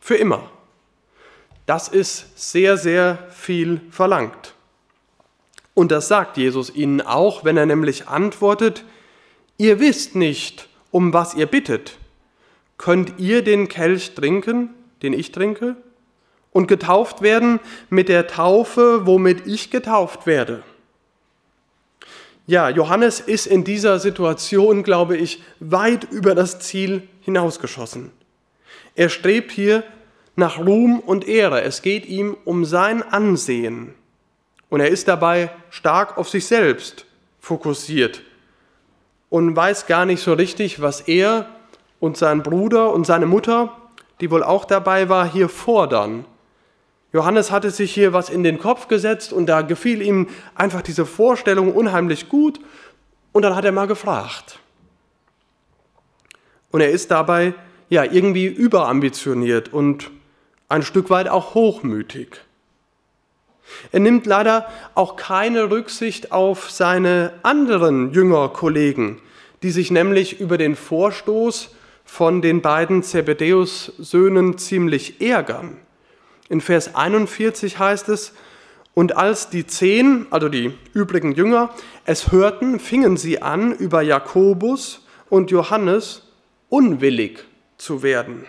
Für 0.00 0.16
immer. 0.16 0.50
Das 1.66 1.88
ist 1.88 2.26
sehr, 2.34 2.76
sehr 2.76 3.18
viel 3.30 3.80
verlangt. 3.90 4.54
Und 5.74 5.90
das 5.90 6.08
sagt 6.08 6.36
Jesus 6.36 6.74
ihnen 6.74 7.00
auch, 7.00 7.44
wenn 7.44 7.56
er 7.56 7.66
nämlich 7.66 8.08
antwortet, 8.08 8.84
ihr 9.56 9.80
wisst 9.80 10.14
nicht, 10.14 10.68
um 10.90 11.12
was 11.12 11.34
ihr 11.34 11.46
bittet. 11.46 11.98
Könnt 12.78 13.18
ihr 13.18 13.42
den 13.42 13.68
Kelch 13.68 14.14
trinken, 14.14 14.70
den 15.02 15.12
ich 15.12 15.32
trinke? 15.32 15.76
und 16.52 16.68
getauft 16.68 17.22
werden 17.22 17.60
mit 17.90 18.08
der 18.08 18.26
Taufe, 18.26 19.06
womit 19.06 19.46
ich 19.46 19.70
getauft 19.70 20.26
werde. 20.26 20.62
Ja, 22.46 22.68
Johannes 22.68 23.20
ist 23.20 23.46
in 23.46 23.64
dieser 23.64 23.98
Situation, 23.98 24.82
glaube 24.82 25.16
ich, 25.16 25.42
weit 25.60 26.04
über 26.10 26.34
das 26.34 26.60
Ziel 26.60 27.08
hinausgeschossen. 27.20 28.10
Er 28.94 29.08
strebt 29.08 29.52
hier 29.52 29.84
nach 30.36 30.58
Ruhm 30.58 31.00
und 31.00 31.26
Ehre. 31.28 31.62
Es 31.62 31.82
geht 31.82 32.06
ihm 32.06 32.36
um 32.44 32.64
sein 32.64 33.02
Ansehen. 33.02 33.94
Und 34.68 34.80
er 34.80 34.88
ist 34.88 35.08
dabei 35.08 35.50
stark 35.70 36.16
auf 36.16 36.28
sich 36.28 36.46
selbst 36.46 37.04
fokussiert 37.40 38.22
und 39.28 39.54
weiß 39.54 39.86
gar 39.86 40.06
nicht 40.06 40.22
so 40.22 40.32
richtig, 40.32 40.80
was 40.80 41.02
er 41.02 41.46
und 42.00 42.16
sein 42.16 42.42
Bruder 42.42 42.92
und 42.92 43.06
seine 43.06 43.26
Mutter, 43.26 43.76
die 44.20 44.30
wohl 44.30 44.42
auch 44.42 44.64
dabei 44.64 45.08
war, 45.08 45.30
hier 45.30 45.48
fordern. 45.48 46.24
Johannes 47.12 47.50
hatte 47.50 47.70
sich 47.70 47.92
hier 47.92 48.12
was 48.12 48.30
in 48.30 48.42
den 48.42 48.58
Kopf 48.58 48.88
gesetzt 48.88 49.32
und 49.32 49.46
da 49.46 49.62
gefiel 49.62 50.00
ihm 50.00 50.28
einfach 50.54 50.80
diese 50.80 51.04
Vorstellung 51.04 51.74
unheimlich 51.74 52.28
gut 52.28 52.60
und 53.32 53.42
dann 53.42 53.54
hat 53.54 53.64
er 53.64 53.72
mal 53.72 53.86
gefragt. 53.86 54.58
Und 56.70 56.80
er 56.80 56.90
ist 56.90 57.10
dabei 57.10 57.54
ja 57.90 58.04
irgendwie 58.04 58.46
überambitioniert 58.46 59.72
und 59.72 60.10
ein 60.72 60.82
Stück 60.82 61.10
weit 61.10 61.28
auch 61.28 61.54
hochmütig. 61.54 62.40
Er 63.92 64.00
nimmt 64.00 64.26
leider 64.26 64.68
auch 64.94 65.16
keine 65.16 65.70
Rücksicht 65.70 66.32
auf 66.32 66.70
seine 66.70 67.34
anderen 67.42 68.12
Jüngerkollegen, 68.12 69.20
die 69.62 69.70
sich 69.70 69.90
nämlich 69.90 70.40
über 70.40 70.58
den 70.58 70.74
Vorstoß 70.74 71.74
von 72.04 72.42
den 72.42 72.62
beiden 72.62 73.02
Zebedäus-Söhnen 73.02 74.58
ziemlich 74.58 75.20
ärgern. 75.20 75.76
In 76.48 76.60
Vers 76.60 76.94
41 76.94 77.78
heißt 77.78 78.08
es, 78.08 78.32
und 78.94 79.16
als 79.16 79.48
die 79.48 79.66
zehn, 79.66 80.26
also 80.30 80.48
die 80.48 80.74
übrigen 80.92 81.32
Jünger, 81.32 81.70
es 82.04 82.30
hörten, 82.32 82.78
fingen 82.78 83.16
sie 83.16 83.40
an, 83.40 83.72
über 83.72 84.02
Jakobus 84.02 85.06
und 85.30 85.50
Johannes 85.50 86.22
unwillig 86.68 87.44
zu 87.78 88.02
werden. 88.02 88.46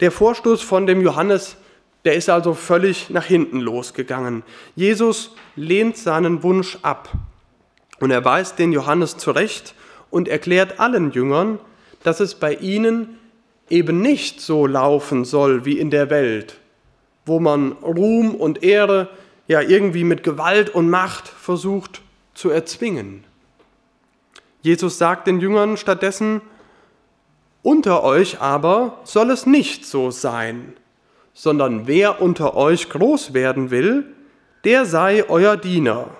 Der 0.00 0.10
Vorstoß 0.10 0.62
von 0.62 0.86
dem 0.86 1.00
Johannes, 1.00 1.56
der 2.04 2.14
ist 2.14 2.28
also 2.28 2.54
völlig 2.54 3.10
nach 3.10 3.24
hinten 3.24 3.60
losgegangen. 3.60 4.42
Jesus 4.74 5.34
lehnt 5.56 5.96
seinen 5.96 6.42
Wunsch 6.42 6.78
ab 6.82 7.10
und 8.00 8.10
er 8.10 8.24
weist 8.24 8.58
den 8.58 8.72
Johannes 8.72 9.16
zurecht 9.16 9.74
und 10.10 10.28
erklärt 10.28 10.80
allen 10.80 11.12
Jüngern, 11.12 11.58
dass 12.02 12.20
es 12.20 12.34
bei 12.34 12.54
ihnen 12.54 13.18
eben 13.70 14.00
nicht 14.00 14.40
so 14.40 14.66
laufen 14.66 15.24
soll 15.24 15.64
wie 15.64 15.78
in 15.78 15.90
der 15.90 16.10
Welt, 16.10 16.58
wo 17.24 17.40
man 17.40 17.72
Ruhm 17.72 18.34
und 18.34 18.62
Ehre 18.62 19.08
ja 19.46 19.60
irgendwie 19.60 20.04
mit 20.04 20.22
Gewalt 20.22 20.70
und 20.70 20.90
Macht 20.90 21.28
versucht 21.28 22.02
zu 22.34 22.50
erzwingen. 22.50 23.24
Jesus 24.62 24.98
sagt 24.98 25.26
den 25.26 25.40
Jüngern 25.40 25.76
stattdessen, 25.76 26.40
unter 27.64 28.04
euch 28.04 28.40
aber 28.40 29.00
soll 29.04 29.30
es 29.30 29.46
nicht 29.46 29.86
so 29.86 30.10
sein, 30.10 30.74
sondern 31.32 31.86
wer 31.86 32.22
unter 32.22 32.56
euch 32.56 32.90
groß 32.90 33.34
werden 33.34 33.70
will, 33.70 34.04
der 34.64 34.84
sei 34.84 35.28
euer 35.28 35.56
Diener. 35.56 36.10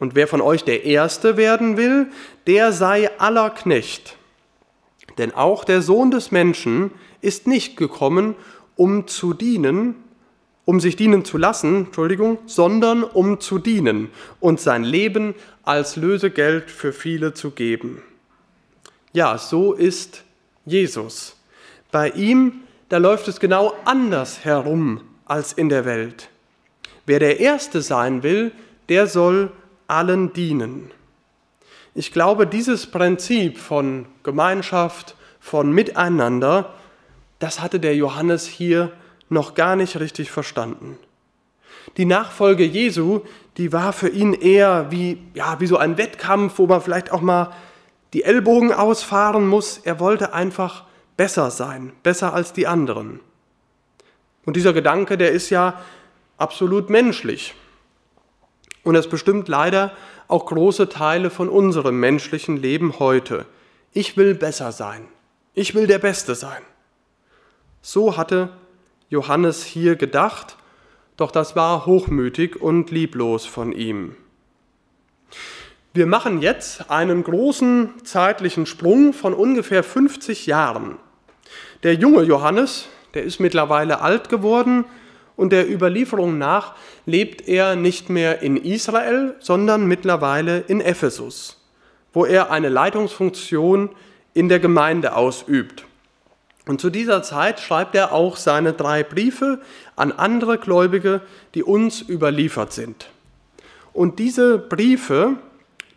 Und 0.00 0.14
wer 0.14 0.26
von 0.26 0.40
euch 0.40 0.64
der 0.64 0.84
Erste 0.84 1.36
werden 1.36 1.76
will, 1.76 2.08
der 2.46 2.72
sei 2.72 3.10
aller 3.18 3.50
Knecht. 3.50 4.16
Denn 5.16 5.32
auch 5.32 5.64
der 5.64 5.80
Sohn 5.80 6.10
des 6.10 6.32
Menschen 6.32 6.90
ist 7.20 7.46
nicht 7.46 7.76
gekommen, 7.76 8.34
um 8.76 9.06
zu 9.06 9.34
dienen, 9.34 9.94
um 10.64 10.80
sich 10.80 10.96
dienen 10.96 11.24
zu 11.24 11.38
lassen, 11.38 11.86
Entschuldigung, 11.86 12.38
sondern 12.46 13.04
um 13.04 13.40
zu 13.40 13.58
dienen 13.58 14.10
und 14.40 14.60
sein 14.60 14.82
Leben 14.82 15.34
als 15.62 15.94
Lösegeld 15.96 16.70
für 16.70 16.92
viele 16.92 17.32
zu 17.32 17.52
geben. 17.52 18.02
Ja, 19.12 19.38
so 19.38 19.72
ist 19.72 20.24
Jesus. 20.68 21.36
Bei 21.90 22.10
ihm, 22.10 22.62
da 22.88 22.98
läuft 22.98 23.28
es 23.28 23.40
genau 23.40 23.74
anders 23.84 24.44
herum 24.44 25.00
als 25.24 25.52
in 25.52 25.68
der 25.68 25.84
Welt. 25.84 26.28
Wer 27.06 27.18
der 27.18 27.40
Erste 27.40 27.82
sein 27.82 28.22
will, 28.22 28.52
der 28.88 29.06
soll 29.06 29.50
allen 29.86 30.32
dienen. 30.32 30.90
Ich 31.94 32.12
glaube, 32.12 32.46
dieses 32.46 32.86
Prinzip 32.86 33.58
von 33.58 34.06
Gemeinschaft, 34.22 35.16
von 35.40 35.72
Miteinander, 35.72 36.74
das 37.38 37.60
hatte 37.60 37.80
der 37.80 37.96
Johannes 37.96 38.46
hier 38.46 38.92
noch 39.28 39.54
gar 39.54 39.76
nicht 39.76 39.98
richtig 39.98 40.30
verstanden. 40.30 40.98
Die 41.96 42.04
Nachfolge 42.04 42.64
Jesu, 42.64 43.22
die 43.56 43.72
war 43.72 43.92
für 43.92 44.08
ihn 44.08 44.34
eher 44.34 44.90
wie, 44.90 45.18
ja, 45.34 45.58
wie 45.60 45.66
so 45.66 45.76
ein 45.76 45.98
Wettkampf, 45.98 46.58
wo 46.58 46.66
man 46.66 46.80
vielleicht 46.80 47.10
auch 47.10 47.20
mal 47.20 47.52
die 48.12 48.24
Ellbogen 48.24 48.72
ausfahren 48.72 49.46
muss. 49.46 49.78
Er 49.78 50.00
wollte 50.00 50.32
einfach 50.32 50.84
besser 51.16 51.50
sein, 51.50 51.92
besser 52.02 52.32
als 52.34 52.52
die 52.52 52.66
anderen. 52.66 53.20
Und 54.44 54.56
dieser 54.56 54.72
Gedanke, 54.72 55.18
der 55.18 55.32
ist 55.32 55.50
ja 55.50 55.80
absolut 56.38 56.88
menschlich. 56.88 57.54
Und 58.82 58.94
es 58.94 59.08
bestimmt 59.08 59.48
leider 59.48 59.92
auch 60.28 60.46
große 60.46 60.88
Teile 60.88 61.30
von 61.30 61.48
unserem 61.48 62.00
menschlichen 62.00 62.56
Leben 62.56 62.98
heute. 62.98 63.46
Ich 63.92 64.16
will 64.16 64.34
besser 64.34 64.72
sein. 64.72 65.08
Ich 65.54 65.74
will 65.74 65.86
der 65.86 65.98
Beste 65.98 66.34
sein. 66.34 66.62
So 67.82 68.16
hatte 68.16 68.50
Johannes 69.08 69.64
hier 69.64 69.96
gedacht, 69.96 70.56
doch 71.16 71.30
das 71.30 71.56
war 71.56 71.86
hochmütig 71.86 72.60
und 72.60 72.90
lieblos 72.90 73.44
von 73.44 73.72
ihm. 73.72 74.14
Wir 75.94 76.06
machen 76.06 76.42
jetzt 76.42 76.90
einen 76.90 77.24
großen 77.24 78.04
zeitlichen 78.04 78.66
Sprung 78.66 79.14
von 79.14 79.32
ungefähr 79.32 79.82
50 79.82 80.46
Jahren. 80.46 80.98
Der 81.82 81.94
junge 81.94 82.22
Johannes, 82.24 82.88
der 83.14 83.24
ist 83.24 83.40
mittlerweile 83.40 84.02
alt 84.02 84.28
geworden 84.28 84.84
und 85.34 85.50
der 85.50 85.70
Überlieferung 85.70 86.36
nach 86.36 86.74
lebt 87.06 87.48
er 87.48 87.74
nicht 87.74 88.10
mehr 88.10 88.42
in 88.42 88.58
Israel, 88.58 89.36
sondern 89.38 89.86
mittlerweile 89.86 90.58
in 90.58 90.82
Ephesus, 90.82 91.64
wo 92.12 92.26
er 92.26 92.50
eine 92.50 92.68
Leitungsfunktion 92.68 93.88
in 94.34 94.50
der 94.50 94.60
Gemeinde 94.60 95.16
ausübt. 95.16 95.86
Und 96.66 96.82
zu 96.82 96.90
dieser 96.90 97.22
Zeit 97.22 97.60
schreibt 97.60 97.94
er 97.94 98.12
auch 98.12 98.36
seine 98.36 98.74
drei 98.74 99.02
Briefe 99.02 99.60
an 99.96 100.12
andere 100.12 100.58
Gläubige, 100.58 101.22
die 101.54 101.62
uns 101.62 102.02
überliefert 102.02 102.74
sind. 102.74 103.08
Und 103.94 104.18
diese 104.18 104.58
Briefe, 104.58 105.36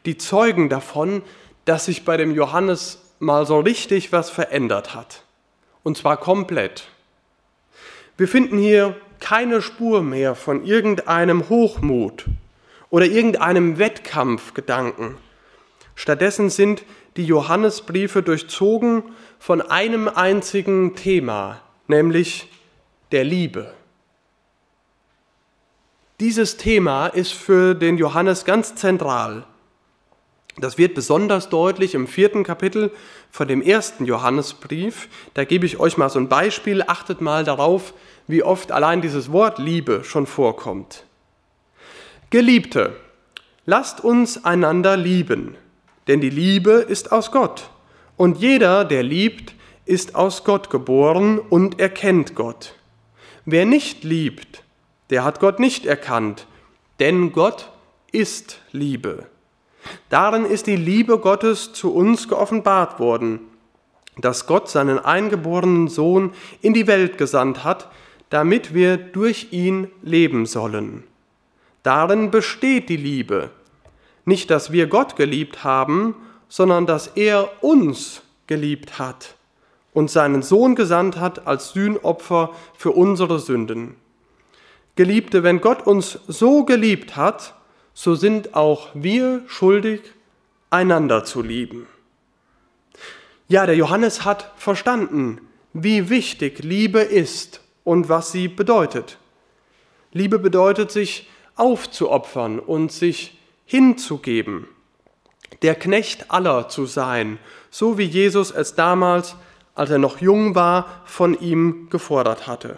die 0.06 0.18
zeugen 0.18 0.70
davon, 0.70 1.22
dass 1.66 1.86
sich 1.86 2.06
bei 2.06 2.18
dem 2.18 2.32
Johannes 2.32 3.00
mal 3.20 3.46
so 3.46 3.60
richtig 3.60 4.12
was 4.12 4.30
verändert 4.30 4.96
hat. 4.96 5.24
Und 5.84 5.98
zwar 5.98 6.18
komplett. 6.18 6.88
Wir 8.18 8.28
finden 8.28 8.58
hier 8.58 8.96
keine 9.20 9.62
Spur 9.62 10.02
mehr 10.02 10.36
von 10.36 10.66
irgendeinem 10.66 11.50
Hochmut 11.50 12.26
oder 12.90 13.06
irgendeinem 13.06 13.78
Wettkampfgedanken. 13.78 15.16
Stattdessen 15.96 16.50
sind 16.50 16.84
die 17.18 17.26
Johannesbriefe 17.26 18.24
durchzogen 18.24 19.04
von 19.40 19.62
einem 19.62 20.08
einzigen 20.08 20.96
Thema, 20.96 21.62
nämlich 21.88 22.48
der 23.12 23.24
Liebe. 23.24 23.74
Dieses 26.20 26.58
Thema 26.58 27.08
ist 27.08 27.34
für 27.34 27.74
den 27.76 27.98
Johannes 27.98 28.46
ganz 28.46 28.76
zentral. 28.76 29.46
Das 30.62 30.78
wird 30.78 30.94
besonders 30.94 31.50
deutlich 31.50 31.96
im 31.96 32.06
vierten 32.06 32.44
Kapitel 32.44 32.92
von 33.32 33.48
dem 33.48 33.64
ersten 33.64 34.06
Johannesbrief. 34.06 35.10
Da 35.34 35.44
gebe 35.44 35.66
ich 35.66 35.80
euch 35.80 35.98
mal 35.98 36.10
so 36.10 36.20
ein 36.20 36.30
Beispiel. 36.30 36.84
Achtet 36.86 37.20
mal 37.20 37.44
darauf, 37.44 37.96
wie 38.28 38.44
oft 38.44 38.72
allein 38.72 39.02
dieses 39.02 39.32
Wort 39.32 39.58
Liebe 39.58 40.04
schon 40.04 40.28
vorkommt. 40.28 41.06
Geliebte, 42.30 42.96
lasst 43.66 44.04
uns 44.04 44.46
einander 44.46 44.98
lieben, 44.98 45.56
denn 46.08 46.22
die 46.22 46.30
Liebe 46.30 46.74
ist 46.74 47.12
aus 47.12 47.32
Gott. 47.32 47.72
Und 48.16 48.38
jeder, 48.38 48.86
der 48.86 49.02
liebt, 49.02 49.56
ist 49.86 50.14
aus 50.14 50.44
Gott 50.44 50.70
geboren 50.70 51.40
und 51.40 51.80
erkennt 51.80 52.36
Gott. 52.36 52.76
Wer 53.46 53.66
nicht 53.66 54.04
liebt, 54.04 54.64
der 55.10 55.24
hat 55.24 55.40
Gott 55.40 55.60
nicht 55.60 55.88
erkannt, 55.88 56.46
denn 57.00 57.32
Gott 57.32 57.72
ist 58.12 58.60
Liebe. 58.72 59.31
Darin 60.10 60.46
ist 60.46 60.68
die 60.68 60.76
Liebe 60.76 61.20
Gottes 61.20 61.74
zu 61.74 61.94
uns 61.94 62.28
geoffenbart 62.28 63.00
worden, 63.00 63.40
dass 64.18 64.46
Gott 64.46 64.70
seinen 64.70 65.00
eingeborenen 65.00 65.88
Sohn 65.88 66.34
in 66.62 66.74
die 66.74 66.88
Welt 66.88 67.18
gesandt 67.18 67.64
hat, 67.64 67.90
damit 68.30 68.74
wir 68.74 68.98
durch 68.98 69.48
ihn 69.52 69.88
leben 70.02 70.46
sollen. 70.46 71.04
Darin 71.84 72.32
besteht 72.32 72.90
die 72.90 72.98
Liebe. 72.98 73.50
Nicht, 74.26 74.52
dass 74.52 74.72
wir 74.72 74.88
Gott 74.88 75.16
geliebt 75.16 75.64
haben, 75.64 76.16
sondern 76.48 76.86
dass 76.86 77.08
er 77.08 77.50
uns 77.62 78.22
geliebt 78.48 79.00
hat 79.00 79.36
und 79.94 80.12
seinen 80.12 80.42
Sohn 80.42 80.76
gesandt 80.76 81.18
hat 81.18 81.48
als 81.48 81.72
Sühnopfer 81.72 82.52
für 82.78 82.92
unsere 82.92 83.40
Sünden. 83.40 83.96
Geliebte, 84.96 85.44
wenn 85.44 85.62
Gott 85.62 85.88
uns 85.88 86.20
so 86.28 86.66
geliebt 86.66 87.16
hat, 87.16 87.56
so 87.94 88.16
sind 88.16 88.56
auch 88.56 88.90
wir 88.94 89.44
schuldig, 89.48 90.02
einander 90.70 91.24
zu 91.24 91.42
lieben. 91.42 91.88
Ja, 93.48 93.66
der 93.66 93.76
Johannes 93.76 94.24
hat 94.24 94.54
verstanden, 94.56 95.42
wie 95.74 96.10
wichtig 96.10 96.64
Liebe 96.64 97.02
ist 97.02 97.62
und 97.84 98.10
was 98.10 98.32
sie 98.32 98.48
bedeutet. 98.48 99.18
Liebe 100.14 100.40
bedeutet, 100.40 100.92
sich 100.92 101.30
aufzuopfern 101.56 102.60
und 102.60 102.92
sich 102.92 103.38
hinzugeben, 103.66 104.68
der 105.62 105.76
Knecht 105.76 106.32
aller 106.32 106.70
zu 106.70 106.86
sein, 106.86 107.40
so 107.70 107.98
wie 107.98 108.06
Jesus 108.06 108.52
es 108.52 108.76
damals, 108.76 109.36
als 109.76 109.90
er 109.90 109.98
noch 109.98 110.20
jung 110.20 110.56
war, 110.56 111.02
von 111.06 111.40
ihm 111.40 111.90
gefordert 111.90 112.48
hatte. 112.48 112.78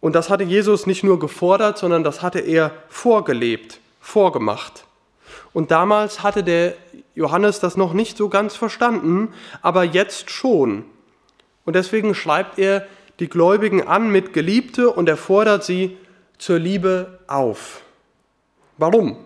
Und 0.00 0.14
das 0.14 0.30
hatte 0.30 0.44
Jesus 0.44 0.86
nicht 0.86 1.04
nur 1.04 1.18
gefordert, 1.18 1.78
sondern 1.78 2.04
das 2.04 2.22
hatte 2.22 2.40
er 2.40 2.72
vorgelebt, 2.88 3.80
vorgemacht. 4.00 4.84
Und 5.52 5.70
damals 5.70 6.22
hatte 6.22 6.42
der 6.42 6.74
Johannes 7.14 7.60
das 7.60 7.76
noch 7.76 7.92
nicht 7.92 8.16
so 8.16 8.28
ganz 8.28 8.56
verstanden, 8.56 9.34
aber 9.62 9.84
jetzt 9.84 10.30
schon. 10.30 10.84
Und 11.64 11.76
deswegen 11.76 12.14
schreibt 12.14 12.58
er 12.58 12.86
die 13.18 13.28
Gläubigen 13.28 13.86
an 13.86 14.10
mit 14.10 14.32
Geliebte 14.32 14.90
und 14.90 15.08
er 15.08 15.16
fordert 15.16 15.64
sie 15.64 15.98
zur 16.38 16.58
Liebe 16.58 17.18
auf. 17.26 17.82
Warum 18.78 19.18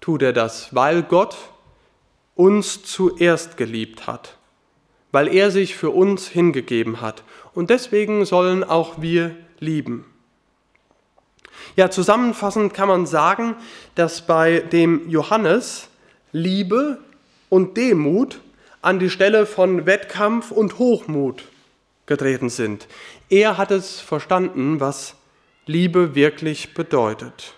tut 0.00 0.22
er 0.22 0.32
das? 0.32 0.74
Weil 0.74 1.02
Gott 1.02 1.36
uns 2.34 2.84
zuerst 2.84 3.56
geliebt 3.56 4.06
hat, 4.06 4.36
weil 5.12 5.28
er 5.28 5.50
sich 5.50 5.76
für 5.76 5.90
uns 5.90 6.28
hingegeben 6.28 7.02
hat. 7.02 7.22
Und 7.54 7.68
deswegen 7.68 8.24
sollen 8.24 8.64
auch 8.64 9.00
wir 9.00 9.36
lieben. 9.66 10.04
Ja, 11.74 11.90
zusammenfassend 11.90 12.72
kann 12.72 12.88
man 12.88 13.06
sagen, 13.06 13.56
dass 13.96 14.26
bei 14.26 14.60
dem 14.60 15.08
Johannes 15.10 15.88
Liebe 16.32 16.98
und 17.48 17.76
Demut 17.76 18.40
an 18.80 18.98
die 18.98 19.10
Stelle 19.10 19.46
von 19.46 19.84
Wettkampf 19.84 20.50
und 20.50 20.78
Hochmut 20.78 21.44
getreten 22.06 22.48
sind. 22.48 22.86
Er 23.28 23.58
hat 23.58 23.70
es 23.72 24.00
verstanden, 24.00 24.80
was 24.80 25.16
Liebe 25.66 26.14
wirklich 26.14 26.74
bedeutet. 26.74 27.54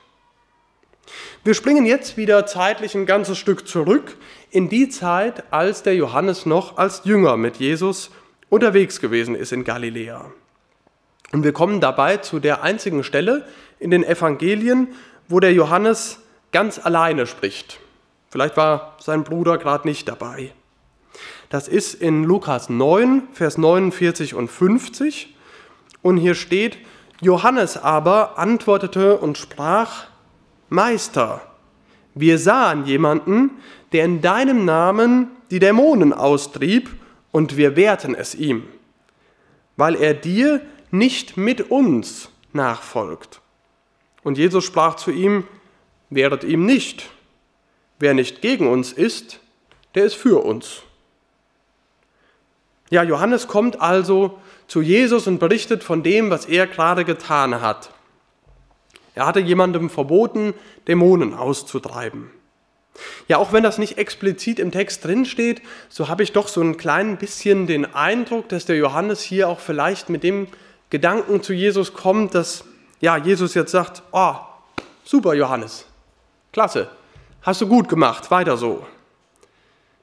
Wir 1.44 1.54
springen 1.54 1.86
jetzt 1.86 2.16
wieder 2.16 2.46
zeitlich 2.46 2.94
ein 2.94 3.06
ganzes 3.06 3.38
Stück 3.38 3.68
zurück 3.68 4.16
in 4.50 4.68
die 4.68 4.88
Zeit, 4.88 5.52
als 5.52 5.82
der 5.82 5.94
Johannes 5.94 6.46
noch 6.46 6.78
als 6.78 7.02
Jünger 7.04 7.36
mit 7.36 7.56
Jesus 7.56 8.10
unterwegs 8.48 9.00
gewesen 9.00 9.34
ist 9.34 9.52
in 9.52 9.64
Galiläa. 9.64 10.32
Und 11.32 11.44
wir 11.44 11.52
kommen 11.52 11.80
dabei 11.80 12.16
zu 12.18 12.40
der 12.40 12.62
einzigen 12.62 13.04
Stelle 13.04 13.46
in 13.78 13.90
den 13.90 14.04
Evangelien, 14.04 14.88
wo 15.28 15.40
der 15.40 15.52
Johannes 15.52 16.20
ganz 16.52 16.78
alleine 16.78 17.26
spricht. 17.26 17.80
Vielleicht 18.30 18.56
war 18.56 18.96
sein 19.00 19.24
Bruder 19.24 19.58
gerade 19.58 19.86
nicht 19.86 20.08
dabei. 20.08 20.52
Das 21.50 21.68
ist 21.68 21.94
in 21.94 22.24
Lukas 22.24 22.68
9, 22.68 23.28
Vers 23.32 23.58
49 23.58 24.34
und 24.34 24.48
50. 24.48 25.34
Und 26.02 26.16
hier 26.16 26.34
steht, 26.34 26.78
Johannes 27.20 27.76
aber 27.76 28.38
antwortete 28.38 29.16
und 29.16 29.38
sprach, 29.38 30.06
Meister, 30.68 31.40
wir 32.14 32.38
sahen 32.38 32.84
jemanden, 32.84 33.50
der 33.92 34.04
in 34.04 34.20
deinem 34.20 34.64
Namen 34.64 35.28
die 35.50 35.58
Dämonen 35.58 36.12
austrieb, 36.12 36.90
und 37.30 37.56
wir 37.56 37.76
wehrten 37.76 38.14
es 38.14 38.34
ihm, 38.34 38.64
weil 39.76 39.94
er 39.94 40.14
dir 40.14 40.62
nicht 40.90 41.36
mit 41.36 41.70
uns 41.70 42.30
nachfolgt. 42.52 43.40
Und 44.22 44.38
Jesus 44.38 44.64
sprach 44.64 44.96
zu 44.96 45.10
ihm, 45.10 45.44
wehret 46.10 46.44
ihm 46.44 46.66
nicht. 46.66 47.10
Wer 47.98 48.14
nicht 48.14 48.42
gegen 48.42 48.68
uns 48.68 48.92
ist, 48.92 49.40
der 49.94 50.04
ist 50.04 50.14
für 50.14 50.44
uns. 50.44 50.82
Ja, 52.90 53.02
Johannes 53.02 53.48
kommt 53.48 53.80
also 53.80 54.38
zu 54.66 54.80
Jesus 54.80 55.26
und 55.26 55.38
berichtet 55.38 55.84
von 55.84 56.02
dem, 56.02 56.30
was 56.30 56.46
er 56.46 56.66
gerade 56.66 57.04
getan 57.04 57.60
hat. 57.60 57.90
Er 59.14 59.26
hatte 59.26 59.40
jemandem 59.40 59.90
verboten, 59.90 60.54
Dämonen 60.86 61.34
auszutreiben. 61.34 62.30
Ja, 63.28 63.38
auch 63.38 63.52
wenn 63.52 63.62
das 63.62 63.78
nicht 63.78 63.98
explizit 63.98 64.58
im 64.58 64.70
Text 64.70 65.04
drinsteht, 65.04 65.62
so 65.88 66.08
habe 66.08 66.22
ich 66.22 66.32
doch 66.32 66.48
so 66.48 66.60
ein 66.60 66.76
klein 66.76 67.16
bisschen 67.16 67.66
den 67.66 67.94
Eindruck, 67.94 68.48
dass 68.48 68.64
der 68.64 68.76
Johannes 68.76 69.20
hier 69.22 69.48
auch 69.48 69.60
vielleicht 69.60 70.08
mit 70.08 70.22
dem 70.22 70.48
Gedanken 70.90 71.42
zu 71.42 71.52
Jesus 71.52 71.92
kommt, 71.92 72.34
dass 72.34 72.64
ja, 73.00 73.16
Jesus 73.16 73.54
jetzt 73.54 73.72
sagt, 73.72 74.02
oh, 74.12 74.34
super 75.04 75.34
Johannes, 75.34 75.86
klasse, 76.52 76.88
hast 77.42 77.60
du 77.60 77.68
gut 77.68 77.88
gemacht, 77.88 78.30
weiter 78.30 78.56
so. 78.56 78.86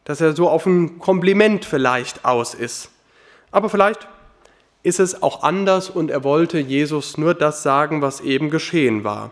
Dass 0.04 0.22
er 0.22 0.36
so 0.36 0.50
auf 0.50 0.66
ein 0.66 1.00
Kompliment 1.00 1.66
vielleicht 1.66 2.24
aus 2.26 2.54
ist. 2.54 2.92
Aber 3.52 3.70
vielleicht 3.70 4.08
ist 4.84 5.00
es 5.00 5.24
auch 5.24 5.42
anders 5.42 5.90
und 5.90 6.12
er 6.12 6.24
wollte 6.24 6.60
Jesus 6.60 7.18
nur 7.18 7.34
das 7.34 7.64
sagen, 7.64 8.04
was 8.04 8.22
eben 8.22 8.52
geschehen 8.52 9.04
war. 9.04 9.32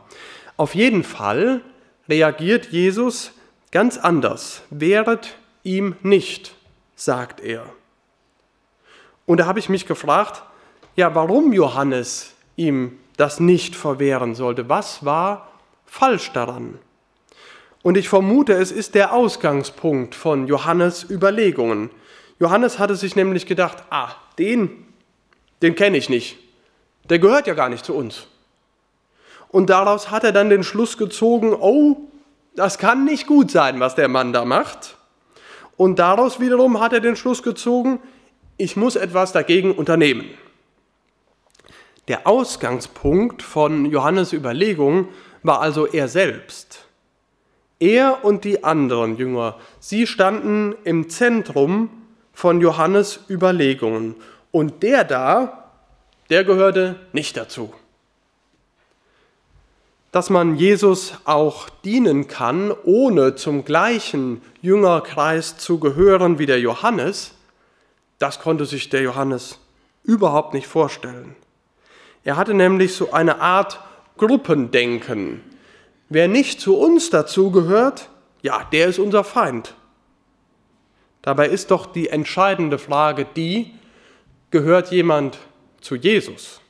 Auf 0.58 0.74
jeden 0.74 1.04
Fall 1.04 1.62
reagiert 2.10 2.72
Jesus 2.72 3.32
ganz 3.72 3.98
anders. 3.98 4.64
Wehret 4.72 5.38
ihm 5.64 5.96
nicht, 6.02 6.56
sagt 6.96 7.40
er. 7.40 7.66
Und 9.26 9.40
da 9.40 9.46
habe 9.46 9.60
ich 9.60 9.70
mich 9.70 9.86
gefragt, 9.86 10.44
ja, 10.96 11.14
warum 11.16 11.54
Johannes 11.54 12.34
ihm 12.56 12.98
das 13.18 13.40
nicht 13.40 13.76
verwehren 13.76 14.36
sollte. 14.36 14.70
Was 14.70 15.06
war 15.06 15.52
falsch 15.86 16.32
daran? 16.32 16.80
Und 17.82 17.98
ich 17.98 18.10
vermute, 18.10 18.54
es 18.54 18.72
ist 18.72 18.96
der 18.96 19.14
Ausgangspunkt 19.14 20.16
von 20.16 20.48
Johannes 20.48 21.10
Überlegungen. 21.10 21.90
Johannes 22.40 22.80
hatte 22.80 22.96
sich 22.96 23.16
nämlich 23.16 23.46
gedacht, 23.46 23.84
ah, 23.90 24.10
den, 24.40 24.86
den 25.62 25.76
kenne 25.76 25.98
ich 25.98 26.10
nicht. 26.10 26.38
Der 27.10 27.20
gehört 27.20 27.48
ja 27.48 27.54
gar 27.54 27.70
nicht 27.70 27.86
zu 27.86 27.94
uns. 27.94 28.28
Und 29.50 29.70
daraus 29.70 30.10
hat 30.10 30.24
er 30.24 30.32
dann 30.32 30.50
den 30.50 30.64
Schluss 30.64 30.98
gezogen, 30.98 31.54
oh, 31.54 31.98
das 32.56 32.78
kann 32.78 33.04
nicht 33.04 33.28
gut 33.28 33.52
sein, 33.52 33.80
was 33.80 33.96
der 33.96 34.08
Mann 34.08 34.34
da 34.34 34.46
macht. 34.46 34.98
Und 35.76 36.00
daraus 36.00 36.40
wiederum 36.40 36.80
hat 36.80 36.94
er 36.94 37.02
den 37.02 37.16
Schluss 37.16 37.44
gezogen, 37.44 38.00
ich 38.58 38.78
muss 38.78 38.96
etwas 38.96 39.32
dagegen 39.32 39.72
unternehmen. 39.74 40.30
Der 42.08 42.28
Ausgangspunkt 42.28 43.42
von 43.42 43.86
Johannes 43.86 44.34
Überlegungen 44.34 45.08
war 45.42 45.62
also 45.62 45.86
er 45.86 46.08
selbst. 46.08 46.86
Er 47.80 48.24
und 48.24 48.44
die 48.44 48.64
anderen 48.64 49.18
Jünger, 49.18 49.58
sie 49.80 50.08
standen 50.08 50.76
im 50.84 51.10
Zentrum 51.10 51.90
von 52.34 52.62
Johannes 52.62 53.22
Überlegungen. 53.30 54.16
Und 54.52 54.84
der 54.84 55.04
da, 55.04 55.72
der 56.30 56.44
gehörte 56.44 57.00
nicht 57.14 57.38
dazu. 57.38 57.74
Dass 60.12 60.30
man 60.30 60.58
Jesus 60.58 61.16
auch 61.26 61.70
dienen 61.84 62.28
kann, 62.28 62.72
ohne 62.84 63.36
zum 63.36 63.66
gleichen 63.66 64.42
Jüngerkreis 64.62 65.58
zu 65.58 65.80
gehören 65.80 66.38
wie 66.38 66.46
der 66.46 66.60
Johannes, 66.60 67.34
das 68.20 68.40
konnte 68.40 68.66
sich 68.66 68.90
der 68.90 69.02
Johannes 69.02 69.60
überhaupt 70.04 70.54
nicht 70.54 70.68
vorstellen. 70.68 71.36
Er 72.24 72.38
hatte 72.38 72.54
nämlich 72.54 72.96
so 72.96 73.12
eine 73.12 73.42
Art 73.42 73.80
Gruppendenken. 74.18 75.42
Wer 76.10 76.28
nicht 76.28 76.62
zu 76.62 76.78
uns 76.78 77.10
dazugehört, 77.10 78.10
ja, 78.42 78.68
der 78.72 78.88
ist 78.88 79.00
unser 79.00 79.24
Feind. 79.24 79.74
Dabei 81.22 81.48
ist 81.48 81.72
doch 81.72 81.86
die 81.86 82.10
entscheidende 82.10 82.78
Frage 82.78 83.26
die, 83.36 83.74
gehört 84.52 84.92
jemand 84.92 85.38
zu 85.82 85.96
Jesus? 85.96 86.62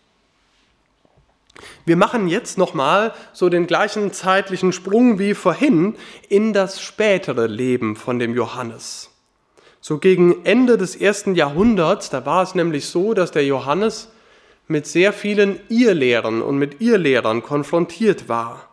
Wir 1.86 1.98
machen 1.98 2.28
jetzt 2.28 2.58
nochmal 2.58 3.14
so 3.34 3.50
den 3.50 3.68
gleichen 3.68 4.14
zeitlichen 4.14 4.72
Sprung 4.72 5.20
wie 5.20 5.34
vorhin 5.34 5.96
in 6.30 6.54
das 6.54 6.82
spätere 6.82 7.48
Leben 7.48 7.96
von 7.96 8.20
dem 8.20 8.34
Johannes. 8.36 9.10
So 9.82 9.98
gegen 9.98 10.46
Ende 10.46 10.78
des 10.78 10.96
ersten 10.96 11.36
Jahrhunderts, 11.36 12.10
da 12.10 12.26
war 12.26 12.44
es 12.44 12.56
nämlich 12.56 12.86
so, 12.86 13.14
dass 13.14 13.32
der 13.32 13.46
Johannes 13.46 14.13
mit 14.74 14.88
sehr 14.88 15.14
vielen 15.14 15.60
Irrlehrern 15.70 16.42
und 16.42 16.58
mit 16.58 16.82
Irrlehrern 16.82 17.44
konfrontiert 17.44 18.28
war. 18.28 18.68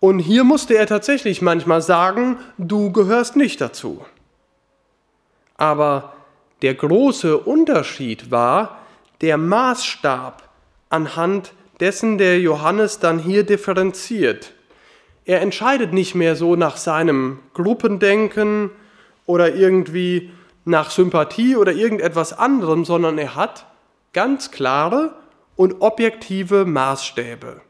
Und 0.00 0.18
hier 0.18 0.42
musste 0.42 0.74
er 0.76 0.88
tatsächlich 0.88 1.40
manchmal 1.40 1.80
sagen, 1.80 2.38
du 2.58 2.90
gehörst 2.90 3.36
nicht 3.36 3.60
dazu. 3.60 4.04
Aber 5.56 6.14
der 6.62 6.74
große 6.74 7.38
Unterschied 7.38 8.32
war 8.32 8.80
der 9.20 9.38
Maßstab, 9.38 10.42
anhand 10.90 11.52
dessen 11.78 12.18
der 12.18 12.40
Johannes 12.40 12.98
dann 12.98 13.20
hier 13.20 13.44
differenziert. 13.44 14.52
Er 15.24 15.42
entscheidet 15.42 15.92
nicht 15.92 16.16
mehr 16.16 16.34
so 16.34 16.56
nach 16.56 16.76
seinem 16.76 17.38
Gruppendenken 17.54 18.70
oder 19.26 19.54
irgendwie 19.54 20.32
nach 20.64 20.90
Sympathie 20.90 21.54
oder 21.54 21.70
irgendetwas 21.70 22.32
anderem, 22.36 22.84
sondern 22.84 23.18
er 23.18 23.36
hat 23.36 23.66
ganz 24.12 24.50
klare 24.50 25.14
und 25.56 25.80
objektive 25.80 26.64
Maßstäbe. 26.64 27.60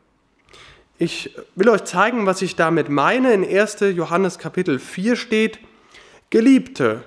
Ich 0.98 1.34
will 1.54 1.68
euch 1.68 1.84
zeigen, 1.84 2.26
was 2.26 2.42
ich 2.42 2.56
damit 2.56 2.88
meine. 2.88 3.32
In 3.32 3.44
1. 3.44 3.80
Johannes 3.94 4.38
Kapitel 4.38 4.78
4 4.78 5.16
steht, 5.16 5.58
Geliebte, 6.30 7.04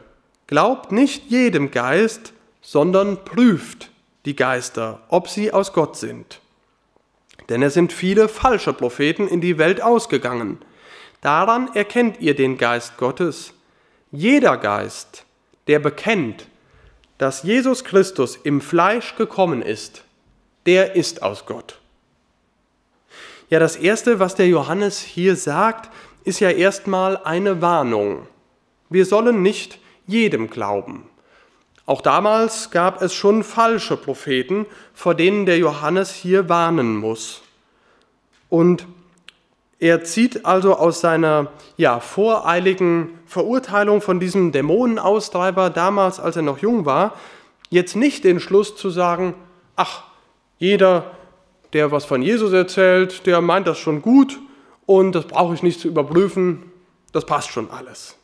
glaubt 0.47 0.91
nicht 0.91 1.29
jedem 1.29 1.71
Geist, 1.71 2.33
sondern 2.61 3.23
prüft 3.23 3.89
die 4.25 4.35
Geister, 4.35 5.01
ob 5.09 5.29
sie 5.29 5.53
aus 5.53 5.71
Gott 5.71 5.97
sind. 5.97 6.41
Denn 7.49 7.61
es 7.61 7.73
sind 7.73 7.93
viele 7.93 8.27
falsche 8.27 8.73
Propheten 8.73 9.27
in 9.27 9.39
die 9.39 9.57
Welt 9.57 9.81
ausgegangen. 9.81 10.59
Daran 11.21 11.73
erkennt 11.73 12.19
ihr 12.19 12.35
den 12.35 12.57
Geist 12.57 12.97
Gottes. 12.97 13.53
Jeder 14.11 14.57
Geist, 14.57 15.25
der 15.67 15.79
bekennt, 15.79 16.47
dass 17.17 17.43
Jesus 17.43 17.83
Christus 17.83 18.35
im 18.35 18.61
Fleisch 18.61 19.15
gekommen 19.15 19.61
ist, 19.61 20.03
der 20.65 20.95
ist 20.95 21.21
aus 21.21 21.45
Gott. 21.45 21.79
Ja, 23.49 23.59
das 23.59 23.75
Erste, 23.75 24.19
was 24.19 24.35
der 24.35 24.47
Johannes 24.47 24.99
hier 24.99 25.35
sagt, 25.35 25.91
ist 26.23 26.39
ja 26.39 26.49
erstmal 26.49 27.17
eine 27.17 27.61
Warnung. 27.61 28.27
Wir 28.89 29.05
sollen 29.05 29.41
nicht 29.41 29.79
jedem 30.07 30.49
glauben. 30.49 31.07
Auch 31.85 32.01
damals 32.01 32.71
gab 32.71 33.01
es 33.01 33.13
schon 33.13 33.43
falsche 33.43 33.95
Propheten, 33.95 34.65
vor 34.93 35.13
denen 35.13 35.45
der 35.45 35.59
Johannes 35.59 36.11
hier 36.11 36.49
warnen 36.49 36.97
muss. 36.97 37.43
Und 38.49 38.87
er 39.79 40.03
zieht 40.03 40.45
also 40.45 40.75
aus 40.75 41.01
seiner 41.01 41.51
ja, 41.77 41.99
voreiligen 41.99 43.19
Verurteilung 43.27 44.01
von 44.01 44.19
diesem 44.19 44.51
Dämonenaustreiber 44.51 45.69
damals, 45.69 46.19
als 46.19 46.35
er 46.35 46.41
noch 46.41 46.59
jung 46.59 46.85
war, 46.85 47.13
jetzt 47.69 47.95
nicht 47.95 48.23
den 48.23 48.39
Schluss 48.39 48.75
zu 48.75 48.89
sagen, 48.89 49.33
ach, 49.75 50.03
jeder, 50.57 51.11
der 51.73 51.91
was 51.91 52.05
von 52.05 52.21
Jesus 52.21 52.53
erzählt, 52.53 53.25
der 53.25 53.41
meint 53.41 53.67
das 53.67 53.77
schon 53.77 54.01
gut 54.01 54.39
und 54.85 55.13
das 55.13 55.25
brauche 55.25 55.53
ich 55.53 55.63
nicht 55.63 55.79
zu 55.79 55.89
überprüfen, 55.89 56.71
das 57.11 57.25
passt 57.25 57.49
schon 57.49 57.69
alles. 57.69 58.15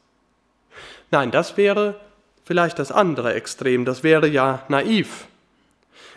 Nein, 1.12 1.32
das 1.32 1.58
wäre 1.58 2.00
vielleicht 2.46 2.80
das 2.80 2.92
andere 2.92 3.34
Extrem, 3.34 3.84
das 3.84 4.04
wäre 4.04 4.28
ja 4.28 4.64
naiv. 4.70 5.26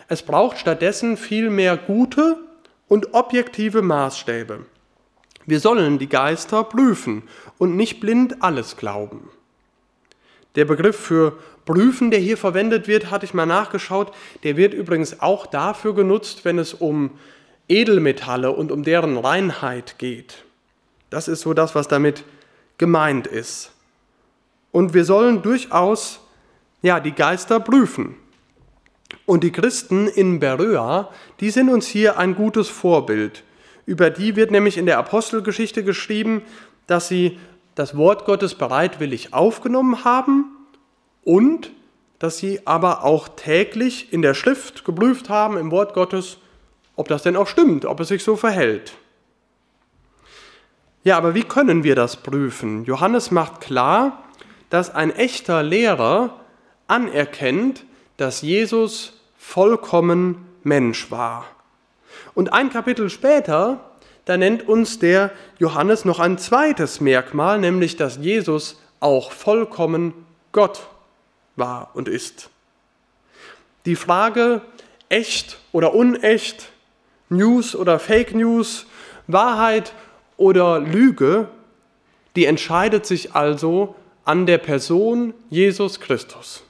Es 0.07 0.21
braucht 0.21 0.59
stattdessen 0.59 1.17
viel 1.17 1.49
mehr 1.49 1.75
gute 1.75 2.37
und 2.87 3.13
objektive 3.13 3.81
Maßstäbe. 3.81 4.65
Wir 5.45 5.59
sollen 5.59 5.99
die 5.99 6.09
Geister 6.09 6.63
prüfen 6.63 7.23
und 7.57 7.75
nicht 7.75 7.99
blind 7.99 8.41
alles 8.41 8.77
glauben. 8.77 9.29
Der 10.55 10.65
Begriff 10.65 10.97
für 10.97 11.37
prüfen, 11.65 12.11
der 12.11 12.19
hier 12.19 12.37
verwendet 12.37 12.87
wird, 12.87 13.11
hatte 13.11 13.25
ich 13.25 13.33
mal 13.33 13.45
nachgeschaut, 13.45 14.13
der 14.43 14.57
wird 14.57 14.73
übrigens 14.73 15.19
auch 15.21 15.45
dafür 15.45 15.93
genutzt, 15.93 16.45
wenn 16.45 16.59
es 16.59 16.73
um 16.73 17.11
Edelmetalle 17.67 18.51
und 18.51 18.71
um 18.71 18.83
deren 18.83 19.17
Reinheit 19.17 19.97
geht. 19.97 20.43
Das 21.09 21.27
ist 21.27 21.41
so 21.41 21.53
das, 21.53 21.75
was 21.75 21.87
damit 21.87 22.23
gemeint 22.77 23.27
ist. 23.27 23.71
Und 24.71 24.93
wir 24.93 25.05
sollen 25.05 25.41
durchaus 25.41 26.19
ja, 26.81 26.99
die 26.99 27.13
Geister 27.13 27.59
prüfen. 27.59 28.15
Und 29.25 29.43
die 29.43 29.51
Christen 29.51 30.07
in 30.07 30.39
Beröa, 30.39 31.09
die 31.39 31.49
sind 31.49 31.69
uns 31.69 31.87
hier 31.87 32.19
ein 32.19 32.35
gutes 32.35 32.69
Vorbild. 32.69 33.43
Über 33.85 34.09
die 34.09 34.35
wird 34.35 34.51
nämlich 34.51 34.77
in 34.77 34.85
der 34.85 34.97
Apostelgeschichte 34.97 35.83
geschrieben, 35.83 36.41
dass 36.87 37.07
sie 37.07 37.39
das 37.75 37.95
Wort 37.97 38.25
Gottes 38.25 38.55
bereitwillig 38.55 39.33
aufgenommen 39.33 40.03
haben 40.03 40.55
und 41.23 41.71
dass 42.19 42.37
sie 42.37 42.61
aber 42.65 43.03
auch 43.03 43.27
täglich 43.27 44.13
in 44.13 44.21
der 44.21 44.33
Schrift 44.33 44.85
geprüft 44.85 45.29
haben, 45.29 45.57
im 45.57 45.71
Wort 45.71 45.93
Gottes, 45.93 46.37
ob 46.95 47.07
das 47.09 47.23
denn 47.23 47.35
auch 47.35 47.47
stimmt, 47.47 47.85
ob 47.85 47.99
es 47.99 48.07
sich 48.07 48.23
so 48.23 48.35
verhält. 48.35 48.93
Ja, 51.03 51.17
aber 51.17 51.35
wie 51.35 51.43
können 51.43 51.83
wir 51.83 51.95
das 51.95 52.15
prüfen? 52.15 52.85
Johannes 52.85 53.29
macht 53.29 53.61
klar, 53.61 54.23
dass 54.69 54.89
ein 54.89 55.11
echter 55.11 55.61
Lehrer 55.61 56.39
anerkennt, 56.87 57.85
dass 58.17 58.41
Jesus 58.41 59.21
vollkommen 59.37 60.47
Mensch 60.63 61.11
war. 61.11 61.45
Und 62.35 62.53
ein 62.53 62.69
Kapitel 62.69 63.09
später, 63.09 63.79
da 64.25 64.37
nennt 64.37 64.67
uns 64.67 64.99
der 64.99 65.31
Johannes 65.57 66.05
noch 66.05 66.19
ein 66.19 66.37
zweites 66.37 67.01
Merkmal, 67.01 67.59
nämlich 67.59 67.95
dass 67.95 68.17
Jesus 68.17 68.79
auch 68.99 69.31
vollkommen 69.31 70.13
Gott 70.51 70.87
war 71.55 71.91
und 71.93 72.07
ist. 72.07 72.49
Die 73.85 73.95
Frage 73.95 74.61
echt 75.09 75.59
oder 75.71 75.93
unecht, 75.93 76.69
News 77.29 77.75
oder 77.75 77.99
Fake 77.99 78.35
News, 78.35 78.85
Wahrheit 79.27 79.93
oder 80.37 80.79
Lüge, 80.79 81.47
die 82.35 82.45
entscheidet 82.45 83.05
sich 83.05 83.33
also 83.33 83.95
an 84.25 84.45
der 84.45 84.57
Person 84.57 85.33
Jesus 85.49 85.99
Christus. 85.99 86.63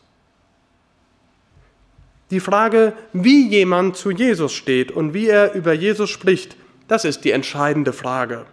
Die 2.31 2.39
Frage, 2.39 2.93
wie 3.13 3.47
jemand 3.47 3.97
zu 3.97 4.11
Jesus 4.11 4.53
steht 4.53 4.91
und 4.91 5.13
wie 5.13 5.27
er 5.27 5.53
über 5.53 5.73
Jesus 5.73 6.09
spricht, 6.09 6.57
das 6.87 7.05
ist 7.05 7.23
die 7.23 7.31
entscheidende 7.31 7.93
Frage. 7.93 8.45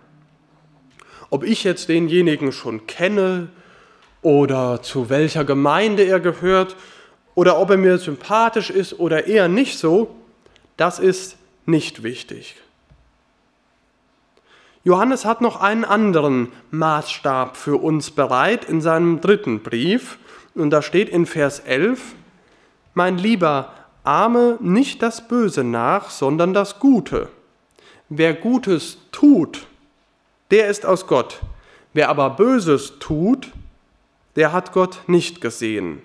Ob 1.30 1.44
ich 1.44 1.64
jetzt 1.64 1.88
denjenigen 1.88 2.52
schon 2.52 2.87
kenne 2.87 3.48
oder 4.20 4.82
zu 4.82 5.08
welcher 5.08 5.44
Gemeinde 5.44 6.04
er 6.04 6.20
gehört 6.20 6.76
oder 7.35 7.58
ob 7.58 7.70
er 7.70 7.78
mir 7.78 7.98
sympathisch 7.98 8.68
ist 8.70 8.98
oder 8.98 9.26
eher 9.26 9.48
nicht 9.48 9.78
so, 9.78 10.14
das 10.76 10.98
ist 10.98 11.37
nicht 11.64 12.02
wichtig. 12.02 12.56
Johannes 14.85 15.24
hat 15.24 15.40
noch 15.40 15.61
einen 15.61 15.85
anderen 15.85 16.48
Maßstab 16.72 17.56
für 17.56 17.76
uns 17.76 18.11
bereit 18.11 18.64
in 18.64 18.80
seinem 18.80 19.20
dritten 19.20 19.62
Brief. 19.62 20.18
Und 20.54 20.70
da 20.70 20.82
steht 20.82 21.08
in 21.08 21.24
Vers 21.24 21.61
11, 21.61 22.00
Mein 22.94 23.16
Lieber, 23.16 23.72
ahme 24.05 24.59
nicht 24.61 25.02
das 25.02 25.26
Böse 25.26 25.64
nach, 25.64 26.11
sondern 26.11 26.52
das 26.52 26.78
Gute. 26.78 27.28
Wer 28.09 28.35
Gutes 28.35 28.98
tut, 29.12 29.66
der 30.50 30.68
ist 30.68 30.85
aus 30.85 31.07
Gott. 31.07 31.40
Wer 31.94 32.11
aber 32.11 32.31
Böses 32.31 32.98
tut, 32.98 33.50
der 34.37 34.52
hat 34.52 34.72
Gott 34.72 35.00
nicht 35.07 35.40
gesehen. 35.40 36.02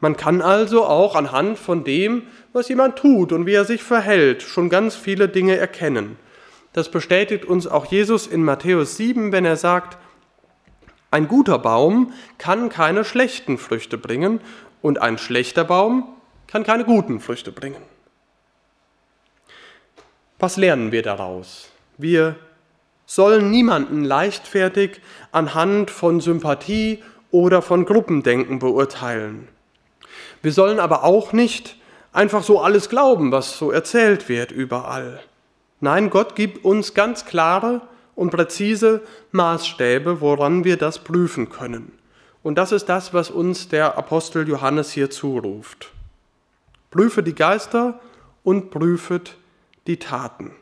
Man 0.00 0.16
kann 0.16 0.42
also 0.42 0.84
auch 0.84 1.16
anhand 1.16 1.58
von 1.58 1.82
dem, 1.82 2.22
was 2.52 2.68
jemand 2.68 2.96
tut 2.96 3.32
und 3.32 3.46
wie 3.46 3.54
er 3.54 3.64
sich 3.64 3.82
verhält, 3.82 4.42
schon 4.42 4.68
ganz 4.68 4.94
viele 4.94 5.28
Dinge 5.28 5.56
erkennen. 5.56 6.16
Das 6.72 6.90
bestätigt 6.90 7.44
uns 7.44 7.66
auch 7.66 7.86
Jesus 7.86 8.26
in 8.26 8.44
Matthäus 8.44 8.96
7, 8.96 9.32
wenn 9.32 9.44
er 9.44 9.56
sagt, 9.56 9.98
ein 11.10 11.26
guter 11.26 11.58
Baum 11.58 12.12
kann 12.36 12.68
keine 12.68 13.04
schlechten 13.04 13.56
Früchte 13.56 13.96
bringen 13.96 14.40
und 14.82 15.00
ein 15.00 15.18
schlechter 15.18 15.64
Baum 15.64 16.08
kann 16.46 16.64
keine 16.64 16.84
guten 16.84 17.20
Früchte 17.20 17.52
bringen. 17.52 17.82
Was 20.38 20.56
lernen 20.56 20.92
wir 20.92 21.02
daraus? 21.02 21.70
Wir 21.96 22.36
sollen 23.06 23.50
niemanden 23.50 24.04
leichtfertig 24.04 25.00
anhand 25.32 25.90
von 25.90 26.20
Sympathie 26.20 27.02
oder 27.30 27.62
von 27.62 27.84
Gruppendenken 27.84 28.58
beurteilen. 28.58 29.48
Wir 30.42 30.52
sollen 30.52 30.78
aber 30.78 31.04
auch 31.04 31.32
nicht 31.32 31.76
einfach 32.12 32.42
so 32.42 32.60
alles 32.60 32.88
glauben, 32.88 33.32
was 33.32 33.58
so 33.58 33.70
erzählt 33.70 34.28
wird 34.28 34.52
überall. 34.52 35.20
Nein, 35.80 36.10
Gott 36.10 36.36
gibt 36.36 36.64
uns 36.64 36.94
ganz 36.94 37.24
klare 37.24 37.82
und 38.14 38.30
präzise 38.30 39.02
Maßstäbe, 39.32 40.20
woran 40.20 40.64
wir 40.64 40.76
das 40.76 40.98
prüfen 41.00 41.50
können. 41.50 41.92
Und 42.42 42.56
das 42.56 42.72
ist 42.72 42.86
das, 42.86 43.12
was 43.12 43.30
uns 43.30 43.68
der 43.68 43.98
Apostel 43.98 44.48
Johannes 44.48 44.92
hier 44.92 45.10
zuruft. 45.10 45.92
Prüfe 46.90 47.22
die 47.22 47.34
Geister 47.34 48.00
und 48.44 48.70
prüfet 48.70 49.36
die 49.86 49.98
Taten. 49.98 50.52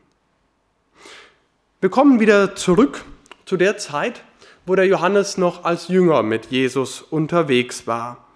Wir 1.80 1.90
kommen 1.90 2.20
wieder 2.20 2.56
zurück 2.56 3.04
zu 3.44 3.56
der 3.56 3.76
Zeit, 3.78 4.22
wo 4.64 4.74
der 4.74 4.86
Johannes 4.86 5.38
noch 5.38 5.64
als 5.64 5.88
Jünger 5.88 6.22
mit 6.22 6.46
Jesus 6.46 7.02
unterwegs 7.02 7.86
war 7.86 8.26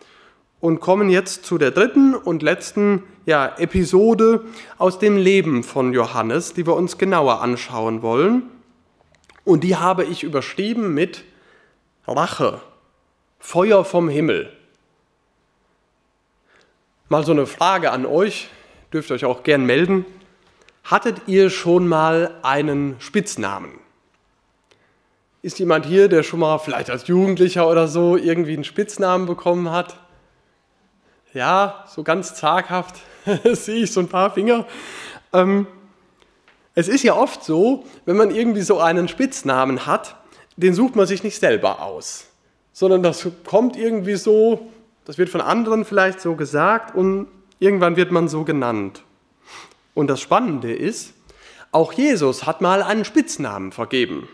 und 0.60 0.80
kommen 0.80 1.08
jetzt 1.08 1.44
zu 1.44 1.58
der 1.58 1.70
dritten 1.70 2.14
und 2.14 2.42
letzten 2.42 3.02
ja, 3.26 3.56
Episode 3.58 4.44
aus 4.78 4.98
dem 4.98 5.16
Leben 5.16 5.64
von 5.64 5.92
Johannes, 5.92 6.52
die 6.52 6.66
wir 6.66 6.74
uns 6.76 6.98
genauer 6.98 7.40
anschauen 7.40 8.02
wollen. 8.02 8.42
Und 9.44 9.64
die 9.64 9.76
habe 9.76 10.04
ich 10.04 10.22
überschrieben 10.22 10.94
mit 10.94 11.24
Rache, 12.06 12.60
Feuer 13.40 13.84
vom 13.84 14.08
Himmel. 14.08 14.52
Mal 17.08 17.24
so 17.24 17.32
eine 17.32 17.46
Frage 17.46 17.90
an 17.90 18.06
euch, 18.06 18.48
dürft 18.92 19.10
ihr 19.10 19.14
euch 19.14 19.24
auch 19.24 19.42
gern 19.42 19.66
melden. 19.66 20.04
Hattet 20.84 21.22
ihr 21.26 21.50
schon 21.50 21.88
mal 21.88 22.36
einen 22.42 22.94
Spitznamen? 23.00 23.72
Ist 25.42 25.58
jemand 25.58 25.86
hier, 25.86 26.08
der 26.08 26.22
schon 26.22 26.40
mal 26.40 26.58
vielleicht 26.58 26.90
als 26.90 27.06
Jugendlicher 27.08 27.68
oder 27.68 27.88
so 27.88 28.16
irgendwie 28.16 28.52
einen 28.52 28.64
Spitznamen 28.64 29.26
bekommen 29.26 29.70
hat? 29.70 29.96
Ja, 31.32 31.84
so 31.88 32.02
ganz 32.02 32.34
zaghaft 32.34 32.96
sehe 33.44 33.84
ich 33.84 33.92
so 33.92 34.00
ein 34.00 34.08
paar 34.08 34.32
Finger. 34.32 34.66
Ähm, 35.32 35.66
es 36.74 36.88
ist 36.88 37.02
ja 37.02 37.14
oft 37.14 37.42
so, 37.42 37.84
wenn 38.04 38.16
man 38.16 38.30
irgendwie 38.30 38.62
so 38.62 38.80
einen 38.80 39.08
Spitznamen 39.08 39.86
hat, 39.86 40.16
den 40.56 40.74
sucht 40.74 40.94
man 40.94 41.06
sich 41.06 41.22
nicht 41.22 41.38
selber 41.38 41.82
aus, 41.82 42.26
sondern 42.72 43.02
das 43.02 43.26
kommt 43.44 43.76
irgendwie 43.76 44.16
so, 44.16 44.70
das 45.04 45.18
wird 45.18 45.28
von 45.28 45.40
anderen 45.40 45.84
vielleicht 45.84 46.20
so 46.20 46.34
gesagt 46.34 46.94
und 46.94 47.28
irgendwann 47.58 47.96
wird 47.96 48.10
man 48.10 48.28
so 48.28 48.44
genannt. 48.44 49.02
Und 49.94 50.08
das 50.08 50.20
Spannende 50.20 50.72
ist, 50.72 51.14
auch 51.72 51.92
Jesus 51.92 52.46
hat 52.46 52.60
mal 52.60 52.82
einen 52.82 53.04
Spitznamen 53.04 53.72
vergeben. 53.72 54.28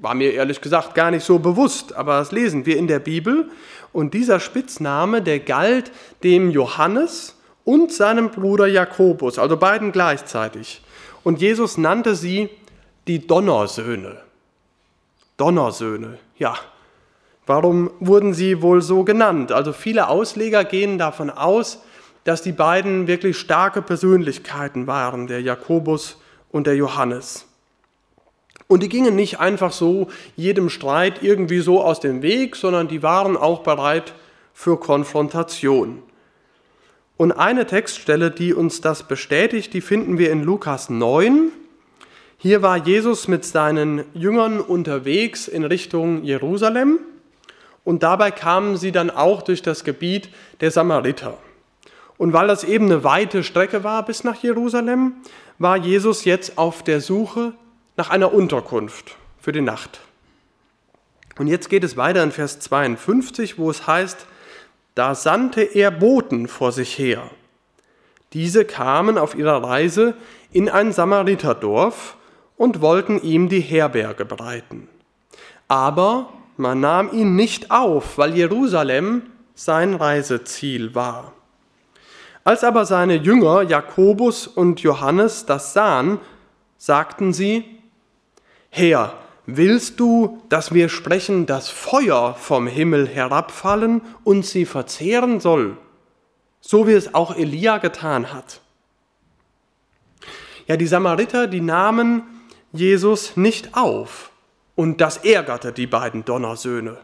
War 0.00 0.14
mir 0.14 0.32
ehrlich 0.32 0.60
gesagt 0.60 0.94
gar 0.94 1.10
nicht 1.10 1.24
so 1.24 1.38
bewusst, 1.38 1.94
aber 1.94 2.18
das 2.18 2.32
lesen 2.32 2.66
wir 2.66 2.76
in 2.76 2.86
der 2.86 3.00
Bibel. 3.00 3.50
Und 3.92 4.14
dieser 4.14 4.38
Spitzname, 4.40 5.22
der 5.22 5.40
galt 5.40 5.90
dem 6.22 6.50
Johannes 6.50 7.36
und 7.64 7.92
seinem 7.92 8.30
Bruder 8.30 8.66
Jakobus, 8.66 9.38
also 9.38 9.56
beiden 9.56 9.92
gleichzeitig. 9.92 10.82
Und 11.24 11.40
Jesus 11.40 11.78
nannte 11.78 12.14
sie 12.14 12.48
die 13.06 13.26
Donnersöhne. 13.26 14.22
Donnersöhne, 15.36 16.18
ja. 16.38 16.56
Warum 17.48 17.90
wurden 17.98 18.34
sie 18.34 18.60
wohl 18.60 18.82
so 18.82 19.04
genannt? 19.04 19.52
Also 19.52 19.72
viele 19.72 20.08
Ausleger 20.08 20.64
gehen 20.64 20.98
davon 20.98 21.30
aus, 21.30 21.82
dass 22.24 22.42
die 22.42 22.52
beiden 22.52 23.06
wirklich 23.06 23.38
starke 23.38 23.80
Persönlichkeiten 23.80 24.86
waren, 24.86 25.28
der 25.28 25.40
Jakobus 25.40 26.20
und 26.52 26.66
der 26.66 26.76
Johannes. 26.76 27.46
Und 28.66 28.82
die 28.82 28.90
gingen 28.90 29.16
nicht 29.16 29.40
einfach 29.40 29.72
so 29.72 30.08
jedem 30.36 30.68
Streit 30.68 31.22
irgendwie 31.22 31.60
so 31.60 31.82
aus 31.82 32.00
dem 32.00 32.20
Weg, 32.20 32.54
sondern 32.54 32.86
die 32.86 33.02
waren 33.02 33.34
auch 33.34 33.60
bereit 33.60 34.12
für 34.52 34.78
Konfrontation. 34.78 36.02
Und 37.16 37.32
eine 37.32 37.66
Textstelle, 37.66 38.30
die 38.30 38.52
uns 38.52 38.82
das 38.82 39.08
bestätigt, 39.08 39.72
die 39.72 39.80
finden 39.80 40.18
wir 40.18 40.30
in 40.32 40.44
Lukas 40.44 40.90
9. 40.90 41.50
Hier 42.36 42.60
war 42.60 42.76
Jesus 42.76 43.26
mit 43.26 43.46
seinen 43.46 44.04
Jüngern 44.12 44.60
unterwegs 44.60 45.48
in 45.48 45.64
Richtung 45.64 46.24
Jerusalem 46.24 46.98
und 47.84 48.02
dabei 48.02 48.30
kamen 48.30 48.76
sie 48.76 48.92
dann 48.92 49.10
auch 49.10 49.42
durch 49.42 49.62
das 49.62 49.84
Gebiet 49.84 50.28
der 50.60 50.70
Samariter. 50.70 51.38
Und 52.18 52.32
weil 52.32 52.48
das 52.48 52.64
eben 52.64 52.86
eine 52.86 53.04
weite 53.04 53.44
Strecke 53.44 53.84
war 53.84 54.04
bis 54.04 54.24
nach 54.24 54.42
Jerusalem, 54.42 55.14
war 55.58 55.76
Jesus 55.76 56.24
jetzt 56.24 56.58
auf 56.58 56.82
der 56.82 57.00
Suche 57.00 57.52
nach 57.96 58.10
einer 58.10 58.32
Unterkunft 58.32 59.16
für 59.40 59.52
die 59.52 59.60
Nacht. 59.60 60.00
Und 61.38 61.46
jetzt 61.46 61.70
geht 61.70 61.84
es 61.84 61.96
weiter 61.96 62.22
in 62.22 62.32
Vers 62.32 62.58
52, 62.60 63.58
wo 63.58 63.70
es 63.70 63.86
heißt, 63.86 64.26
da 64.94 65.14
sandte 65.14 65.62
er 65.62 65.92
Boten 65.92 66.48
vor 66.48 66.72
sich 66.72 66.98
her. 66.98 67.30
Diese 68.32 68.64
kamen 68.64 69.16
auf 69.16 69.36
ihrer 69.36 69.62
Reise 69.62 70.14
in 70.52 70.68
ein 70.68 70.92
Samariterdorf 70.92 72.16
und 72.56 72.80
wollten 72.80 73.22
ihm 73.22 73.48
die 73.48 73.60
Herberge 73.60 74.24
bereiten. 74.24 74.88
Aber 75.68 76.32
man 76.58 76.80
nahm 76.80 77.12
ihn 77.12 77.36
nicht 77.36 77.70
auf, 77.70 78.18
weil 78.18 78.34
Jerusalem 78.34 79.22
sein 79.54 79.94
Reiseziel 79.94 80.94
war. 80.94 81.32
Als 82.44 82.64
aber 82.64 82.86
seine 82.86 83.16
Jünger 83.16 83.62
Jakobus 83.62 84.46
und 84.46 84.80
Johannes 84.80 85.46
das 85.46 85.72
sahen, 85.72 86.18
sagten 86.76 87.32
sie, 87.32 87.64
Herr, 88.70 89.14
willst 89.46 90.00
du, 90.00 90.42
dass 90.48 90.72
wir 90.72 90.88
sprechen, 90.88 91.46
dass 91.46 91.68
Feuer 91.68 92.34
vom 92.34 92.66
Himmel 92.66 93.06
herabfallen 93.06 94.00
und 94.24 94.46
sie 94.46 94.64
verzehren 94.64 95.40
soll, 95.40 95.76
so 96.60 96.86
wie 96.86 96.92
es 96.92 97.14
auch 97.14 97.36
Elia 97.36 97.78
getan 97.78 98.32
hat? 98.32 98.60
Ja, 100.66 100.76
die 100.76 100.86
Samariter, 100.86 101.46
die 101.46 101.60
nahmen 101.60 102.22
Jesus 102.72 103.36
nicht 103.36 103.74
auf 103.76 104.30
und 104.78 105.00
das 105.00 105.16
ärgerte 105.16 105.72
die 105.72 105.88
beiden 105.88 106.24
Donnersöhne. 106.24 106.98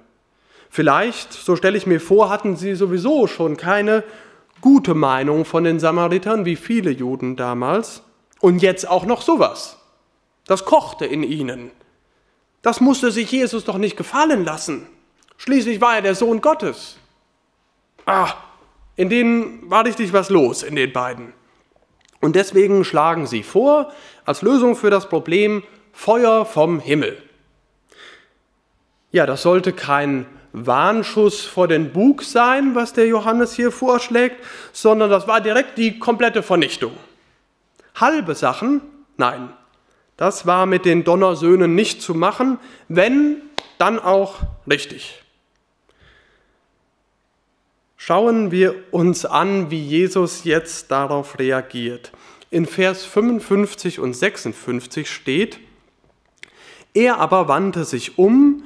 Vielleicht, 0.71 1.33
so 1.33 1.57
stelle 1.57 1.77
ich 1.77 1.89
mir 1.89 2.01
vor, 2.01 2.31
hatten 2.31 2.55
sie 2.55 2.77
sowieso 2.77 3.27
schon 3.27 3.57
keine 3.57 4.05
gute 4.61 4.95
Meinung 4.95 5.45
von 5.45 5.65
den 5.65 5.81
Samaritern, 5.81 6.45
wie 6.45 6.55
viele 6.55 6.93
Juden 6.93 7.35
damals, 7.35 8.03
und 8.39 8.63
jetzt 8.63 8.89
auch 8.89 9.07
noch 9.07 9.23
sowas. 9.23 9.77
Das 10.47 10.65
kochte 10.65 11.05
in 11.05 11.25
ihnen. 11.25 11.73
Das 12.63 12.81
musste 12.81 13.11
sich 13.11 13.33
Jesus 13.33 13.65
doch 13.65 13.79
nicht 13.79 13.97
gefallen 13.97 14.45
lassen. 14.45 14.87
Schließlich 15.37 15.81
war 15.81 15.97
er 15.97 16.03
der 16.03 16.15
Sohn 16.15 16.41
Gottes. 16.41 16.99
Ah, 18.07 18.35
in 18.95 19.09
denen 19.09 19.69
war 19.69 19.85
richtig 19.85 20.13
was 20.13 20.31
los, 20.31 20.63
in 20.63 20.77
den 20.77 20.93
beiden. 20.93 21.33
Und 22.21 22.37
deswegen 22.37 22.85
schlagen 22.85 23.27
sie 23.27 23.43
vor, 23.43 23.93
als 24.25 24.43
Lösung 24.43 24.77
für 24.77 24.91
das 24.91 25.09
Problem, 25.09 25.65
Feuer 25.93 26.47
vom 26.47 26.79
Himmel. 26.79 27.21
Ja, 29.15 29.27
das 29.27 29.43
sollte 29.43 29.73
kein 29.73 30.27
Warnschuss 30.53 31.43
vor 31.43 31.69
den 31.69 31.93
Bug 31.93 32.25
sein, 32.25 32.75
was 32.75 32.95
der 32.95 33.07
Johannes 33.07 33.55
hier 33.55 33.71
vorschlägt, 33.71 34.45
sondern 34.73 35.09
das 35.09 35.29
war 35.29 35.41
direkt 35.41 35.79
die 35.79 36.01
komplette 36.01 36.43
Vernichtung. 36.43 36.91
Halbe 37.95 38.35
Sachen, 38.35 38.81
nein, 39.17 39.51
das 40.17 40.47
war 40.47 40.67
mit 40.67 40.85
den 40.85 41.05
Donnersöhnen 41.05 41.77
nicht 41.77 42.03
zu 42.03 42.13
machen, 42.13 42.59
wenn, 42.89 43.37
dann 43.79 44.01
auch 44.01 44.41
richtig. 44.69 45.23
Schauen 47.97 48.51
wir 48.51 48.75
uns 48.91 49.25
an, 49.25 49.71
wie 49.71 49.81
Jesus 49.81 50.43
jetzt 50.43 50.91
darauf 50.91 51.39
reagiert. 51.39 52.11
In 52.51 52.67
Vers 52.67 53.05
55 53.05 54.01
und 54.01 54.13
56 54.13 55.09
steht, 55.09 55.61
er 56.95 57.19
aber 57.19 57.47
wandte 57.47 57.85
sich 57.85 58.19
um 58.19 58.65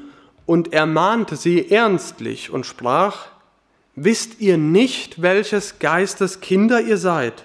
und 0.48 0.72
ermahnte 0.72 1.36
sie 1.36 1.70
ernstlich 1.70 2.48
und 2.50 2.64
sprach, 2.64 3.26
Wisst 3.96 4.40
ihr 4.40 4.56
nicht, 4.56 5.20
welches 5.20 5.78
Geistes 5.78 6.40
Kinder 6.40 6.80
ihr 6.80 6.96
seid? 6.96 7.44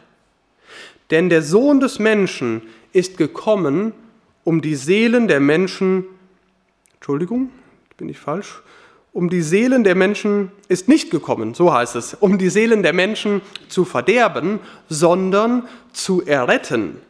Denn 1.12 1.28
der 1.28 1.42
Sohn 1.42 1.82
des 1.82 2.00
Menschen 2.00 2.62
ist 2.94 3.18
gekommen, 3.18 3.92
um 4.46 4.62
die 4.62 4.76
Seelen 4.76 5.28
der 5.28 5.42
Menschen, 5.42 6.06
Entschuldigung, 6.94 7.50
bin 7.98 8.08
ich 8.08 8.20
falsch, 8.20 8.62
um 9.12 9.30
die 9.30 9.42
Seelen 9.42 9.84
der 9.84 9.96
Menschen 9.96 10.54
ist 10.70 10.88
nicht 10.88 11.12
gekommen, 11.12 11.56
so 11.56 11.74
heißt 11.74 11.98
es, 11.98 12.14
um 12.14 12.38
die 12.38 12.50
Seelen 12.50 12.84
der 12.84 12.94
Menschen 12.94 13.42
zu 13.68 13.84
verderben, 13.84 14.62
sondern 14.88 15.68
zu 15.92 16.22
erretten. 16.26 17.02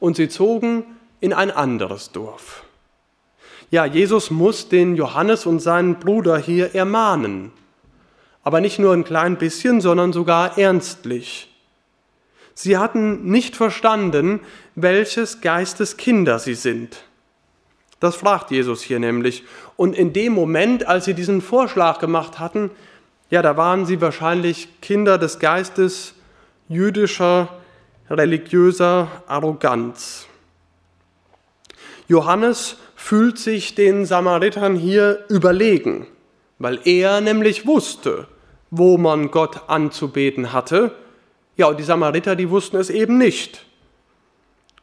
Und 0.00 0.16
sie 0.16 0.28
zogen 0.28 0.84
in 1.20 1.32
ein 1.32 1.50
anderes 1.50 2.12
Dorf. 2.12 2.63
Ja, 3.74 3.86
Jesus 3.86 4.30
muss 4.30 4.68
den 4.68 4.94
Johannes 4.94 5.46
und 5.46 5.58
seinen 5.58 5.96
Bruder 5.96 6.38
hier 6.38 6.76
ermahnen. 6.76 7.50
Aber 8.44 8.60
nicht 8.60 8.78
nur 8.78 8.92
ein 8.92 9.02
klein 9.02 9.36
bisschen, 9.36 9.80
sondern 9.80 10.12
sogar 10.12 10.56
ernstlich. 10.58 11.52
Sie 12.54 12.78
hatten 12.78 13.24
nicht 13.24 13.56
verstanden, 13.56 14.38
welches 14.76 15.40
Geistes 15.40 15.96
Kinder 15.96 16.38
sie 16.38 16.54
sind. 16.54 17.02
Das 17.98 18.14
fragt 18.14 18.52
Jesus 18.52 18.80
hier 18.80 19.00
nämlich. 19.00 19.42
Und 19.74 19.96
in 19.96 20.12
dem 20.12 20.34
Moment, 20.34 20.86
als 20.86 21.06
sie 21.06 21.14
diesen 21.14 21.42
Vorschlag 21.42 21.98
gemacht 21.98 22.38
hatten, 22.38 22.70
ja, 23.28 23.42
da 23.42 23.56
waren 23.56 23.86
sie 23.86 24.00
wahrscheinlich 24.00 24.68
Kinder 24.82 25.18
des 25.18 25.40
Geistes 25.40 26.14
jüdischer, 26.68 27.48
religiöser 28.08 29.08
Arroganz. 29.26 30.28
Johannes 32.06 32.76
fühlt 33.04 33.38
sich 33.38 33.74
den 33.74 34.06
Samaritern 34.06 34.76
hier 34.76 35.26
überlegen, 35.28 36.06
weil 36.58 36.78
er 36.86 37.20
nämlich 37.20 37.66
wusste, 37.66 38.28
wo 38.70 38.96
man 38.96 39.30
Gott 39.30 39.68
anzubeten 39.68 40.54
hatte. 40.54 40.90
Ja, 41.58 41.66
und 41.66 41.78
die 41.78 41.82
Samariter, 41.82 42.34
die 42.34 42.48
wussten 42.48 42.78
es 42.78 42.88
eben 42.88 43.18
nicht. 43.18 43.66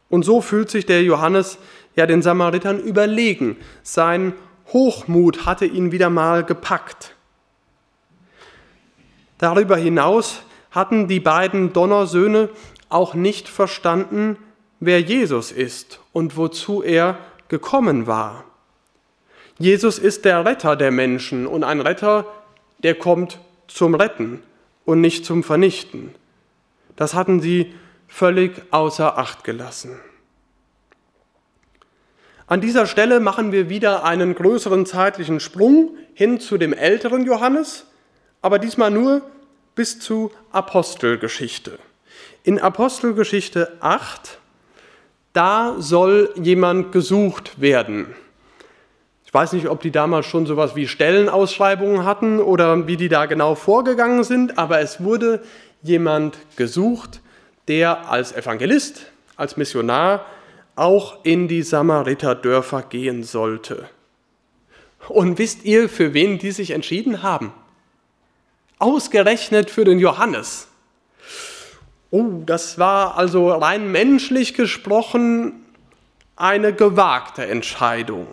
Und 0.08 0.24
so 0.24 0.40
fühlt 0.40 0.70
sich 0.70 0.86
der 0.86 1.02
Johannes 1.02 1.58
ja 1.96 2.06
den 2.06 2.22
Samaritern 2.22 2.78
überlegen. 2.78 3.56
Sein 3.82 4.34
Hochmut 4.72 5.44
hatte 5.44 5.66
ihn 5.66 5.90
wieder 5.90 6.08
mal 6.08 6.44
gepackt. 6.44 7.16
Darüber 9.38 9.76
hinaus 9.76 10.42
hatten 10.70 11.08
die 11.08 11.18
beiden 11.18 11.72
Donnersöhne 11.72 12.50
auch 12.88 13.14
nicht 13.14 13.48
verstanden, 13.48 14.38
wer 14.78 15.00
Jesus 15.00 15.50
ist 15.50 15.98
und 16.12 16.36
wozu 16.36 16.84
er 16.84 17.18
gekommen 17.52 18.06
war. 18.06 18.46
Jesus 19.58 19.98
ist 19.98 20.24
der 20.24 20.46
Retter 20.46 20.74
der 20.74 20.90
Menschen 20.90 21.46
und 21.46 21.64
ein 21.64 21.82
Retter, 21.82 22.24
der 22.78 22.94
kommt 22.94 23.40
zum 23.68 23.94
Retten 23.94 24.42
und 24.86 25.02
nicht 25.02 25.26
zum 25.26 25.44
Vernichten. 25.44 26.14
Das 26.96 27.12
hatten 27.12 27.42
sie 27.42 27.74
völlig 28.08 28.62
außer 28.70 29.18
Acht 29.18 29.44
gelassen. 29.44 30.00
An 32.46 32.62
dieser 32.62 32.86
Stelle 32.86 33.20
machen 33.20 33.52
wir 33.52 33.68
wieder 33.68 34.02
einen 34.02 34.34
größeren 34.34 34.86
zeitlichen 34.86 35.38
Sprung 35.38 35.90
hin 36.14 36.40
zu 36.40 36.56
dem 36.56 36.72
älteren 36.72 37.26
Johannes, 37.26 37.84
aber 38.40 38.58
diesmal 38.58 38.90
nur 38.90 39.20
bis 39.74 40.00
zu 40.00 40.32
Apostelgeschichte. 40.52 41.78
In 42.44 42.58
Apostelgeschichte 42.58 43.76
8 43.80 44.38
da 45.32 45.76
soll 45.78 46.32
jemand 46.36 46.92
gesucht 46.92 47.60
werden. 47.60 48.14
Ich 49.24 49.32
weiß 49.34 49.54
nicht, 49.54 49.68
ob 49.68 49.80
die 49.80 49.90
damals 49.90 50.26
schon 50.26 50.44
sowas 50.44 50.76
wie 50.76 50.86
Stellenausschreibungen 50.86 52.04
hatten 52.04 52.38
oder 52.38 52.86
wie 52.86 52.98
die 52.98 53.08
da 53.08 53.24
genau 53.26 53.54
vorgegangen 53.54 54.24
sind, 54.24 54.58
aber 54.58 54.80
es 54.80 55.02
wurde 55.02 55.42
jemand 55.82 56.36
gesucht, 56.56 57.20
der 57.66 58.10
als 58.10 58.32
Evangelist, 58.32 59.06
als 59.36 59.56
Missionar 59.56 60.26
auch 60.76 61.24
in 61.24 61.48
die 61.48 61.62
Samariterdörfer 61.62 62.82
gehen 62.82 63.24
sollte. 63.24 63.88
Und 65.08 65.38
wisst 65.38 65.64
ihr, 65.64 65.88
für 65.88 66.14
wen 66.14 66.38
die 66.38 66.52
sich 66.52 66.70
entschieden 66.70 67.22
haben? 67.22 67.52
Ausgerechnet 68.78 69.70
für 69.70 69.84
den 69.84 69.98
Johannes. 69.98 70.68
Oh, 72.12 72.42
das 72.44 72.78
war 72.78 73.16
also 73.16 73.50
rein 73.50 73.90
menschlich 73.90 74.52
gesprochen 74.52 75.64
eine 76.36 76.74
gewagte 76.74 77.46
Entscheidung. 77.46 78.26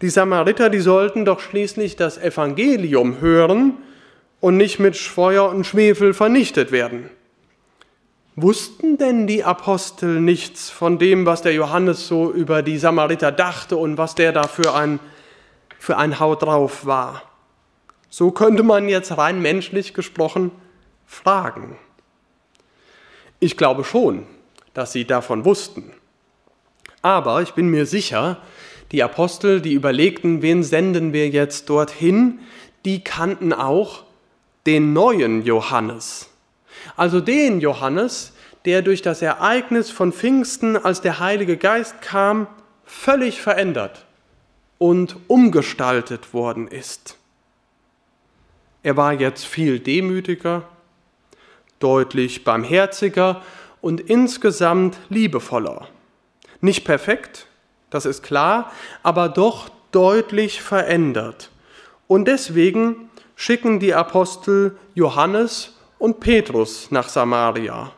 Die 0.00 0.08
Samariter, 0.08 0.70
die 0.70 0.80
sollten 0.80 1.26
doch 1.26 1.40
schließlich 1.40 1.96
das 1.96 2.16
Evangelium 2.16 3.20
hören 3.20 3.74
und 4.40 4.56
nicht 4.56 4.78
mit 4.78 4.96
Feuer 4.96 5.50
und 5.50 5.66
Schwefel 5.66 6.14
vernichtet 6.14 6.72
werden. 6.72 7.10
Wussten 8.36 8.96
denn 8.96 9.26
die 9.26 9.44
Apostel 9.44 10.18
nichts 10.18 10.70
von 10.70 10.98
dem, 10.98 11.26
was 11.26 11.42
der 11.42 11.52
Johannes 11.52 12.08
so 12.08 12.32
über 12.32 12.62
die 12.62 12.78
Samariter 12.78 13.32
dachte 13.32 13.76
und 13.76 13.98
was 13.98 14.14
der 14.14 14.32
da 14.32 14.44
für 14.44 14.74
ein, 14.74 14.98
für 15.78 15.98
ein 15.98 16.20
Haut 16.20 16.40
drauf 16.40 16.86
war? 16.86 17.20
So 18.08 18.30
könnte 18.30 18.62
man 18.62 18.88
jetzt 18.88 19.18
rein 19.18 19.42
menschlich 19.42 19.92
gesprochen 19.92 20.52
fragen. 21.04 21.76
Ich 23.40 23.56
glaube 23.56 23.84
schon, 23.84 24.26
dass 24.74 24.92
sie 24.92 25.06
davon 25.06 25.44
wussten. 25.44 25.92
Aber 27.02 27.40
ich 27.40 27.52
bin 27.52 27.68
mir 27.68 27.86
sicher, 27.86 28.42
die 28.92 29.02
Apostel, 29.02 29.60
die 29.60 29.72
überlegten, 29.72 30.42
wen 30.42 30.62
senden 30.62 31.12
wir 31.12 31.28
jetzt 31.28 31.70
dorthin, 31.70 32.40
die 32.84 33.02
kannten 33.02 33.52
auch 33.52 34.04
den 34.66 34.92
neuen 34.92 35.42
Johannes. 35.42 36.28
Also 36.96 37.20
den 37.20 37.60
Johannes, 37.60 38.32
der 38.64 38.82
durch 38.82 39.00
das 39.00 39.22
Ereignis 39.22 39.90
von 39.90 40.12
Pfingsten, 40.12 40.76
als 40.76 41.00
der 41.00 41.18
Heilige 41.18 41.56
Geist 41.56 42.02
kam, 42.02 42.46
völlig 42.84 43.40
verändert 43.40 44.04
und 44.78 45.16
umgestaltet 45.28 46.34
worden 46.34 46.68
ist. 46.68 47.16
Er 48.82 48.96
war 48.96 49.12
jetzt 49.12 49.44
viel 49.44 49.78
demütiger, 49.78 50.64
deutlich 51.80 52.44
barmherziger 52.44 53.42
und 53.80 54.00
insgesamt 54.00 54.96
liebevoller. 55.08 55.88
Nicht 56.60 56.84
perfekt, 56.84 57.46
das 57.90 58.06
ist 58.06 58.22
klar, 58.22 58.70
aber 59.02 59.28
doch 59.28 59.68
deutlich 59.90 60.62
verändert. 60.62 61.50
Und 62.06 62.26
deswegen 62.26 63.10
schicken 63.34 63.80
die 63.80 63.94
Apostel 63.94 64.76
Johannes 64.94 65.74
und 65.98 66.20
Petrus 66.20 66.90
nach 66.90 67.08
Samaria, 67.08 67.92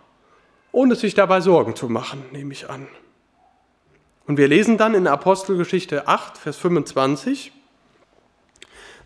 ohne 0.70 0.94
sich 0.94 1.14
dabei 1.14 1.40
Sorgen 1.40 1.76
zu 1.76 1.88
machen, 1.88 2.22
nehme 2.32 2.52
ich 2.52 2.70
an. 2.70 2.86
Und 4.26 4.36
wir 4.36 4.48
lesen 4.48 4.78
dann 4.78 4.94
in 4.94 5.06
Apostelgeschichte 5.06 6.06
8, 6.08 6.38
Vers 6.38 6.56
25, 6.56 7.52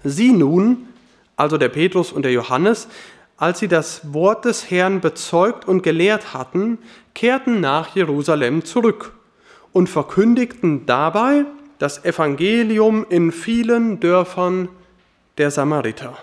Sie 0.04 0.30
nun, 0.30 0.88
also 1.36 1.58
der 1.58 1.68
Petrus 1.68 2.12
und 2.12 2.22
der 2.22 2.32
Johannes, 2.32 2.86
als 3.36 3.58
sie 3.58 3.68
das 3.68 4.12
Wort 4.12 4.44
des 4.44 4.70
Herrn 4.70 5.00
bezeugt 5.00 5.68
und 5.68 5.82
gelehrt 5.82 6.32
hatten, 6.32 6.78
kehrten 7.14 7.60
nach 7.60 7.94
Jerusalem 7.94 8.64
zurück 8.64 9.12
und 9.72 9.88
verkündigten 9.88 10.86
dabei 10.86 11.44
das 11.78 12.04
Evangelium 12.04 13.04
in 13.08 13.32
vielen 13.32 14.00
Dörfern 14.00 14.68
der 15.36 15.50
Samariter. 15.50 16.16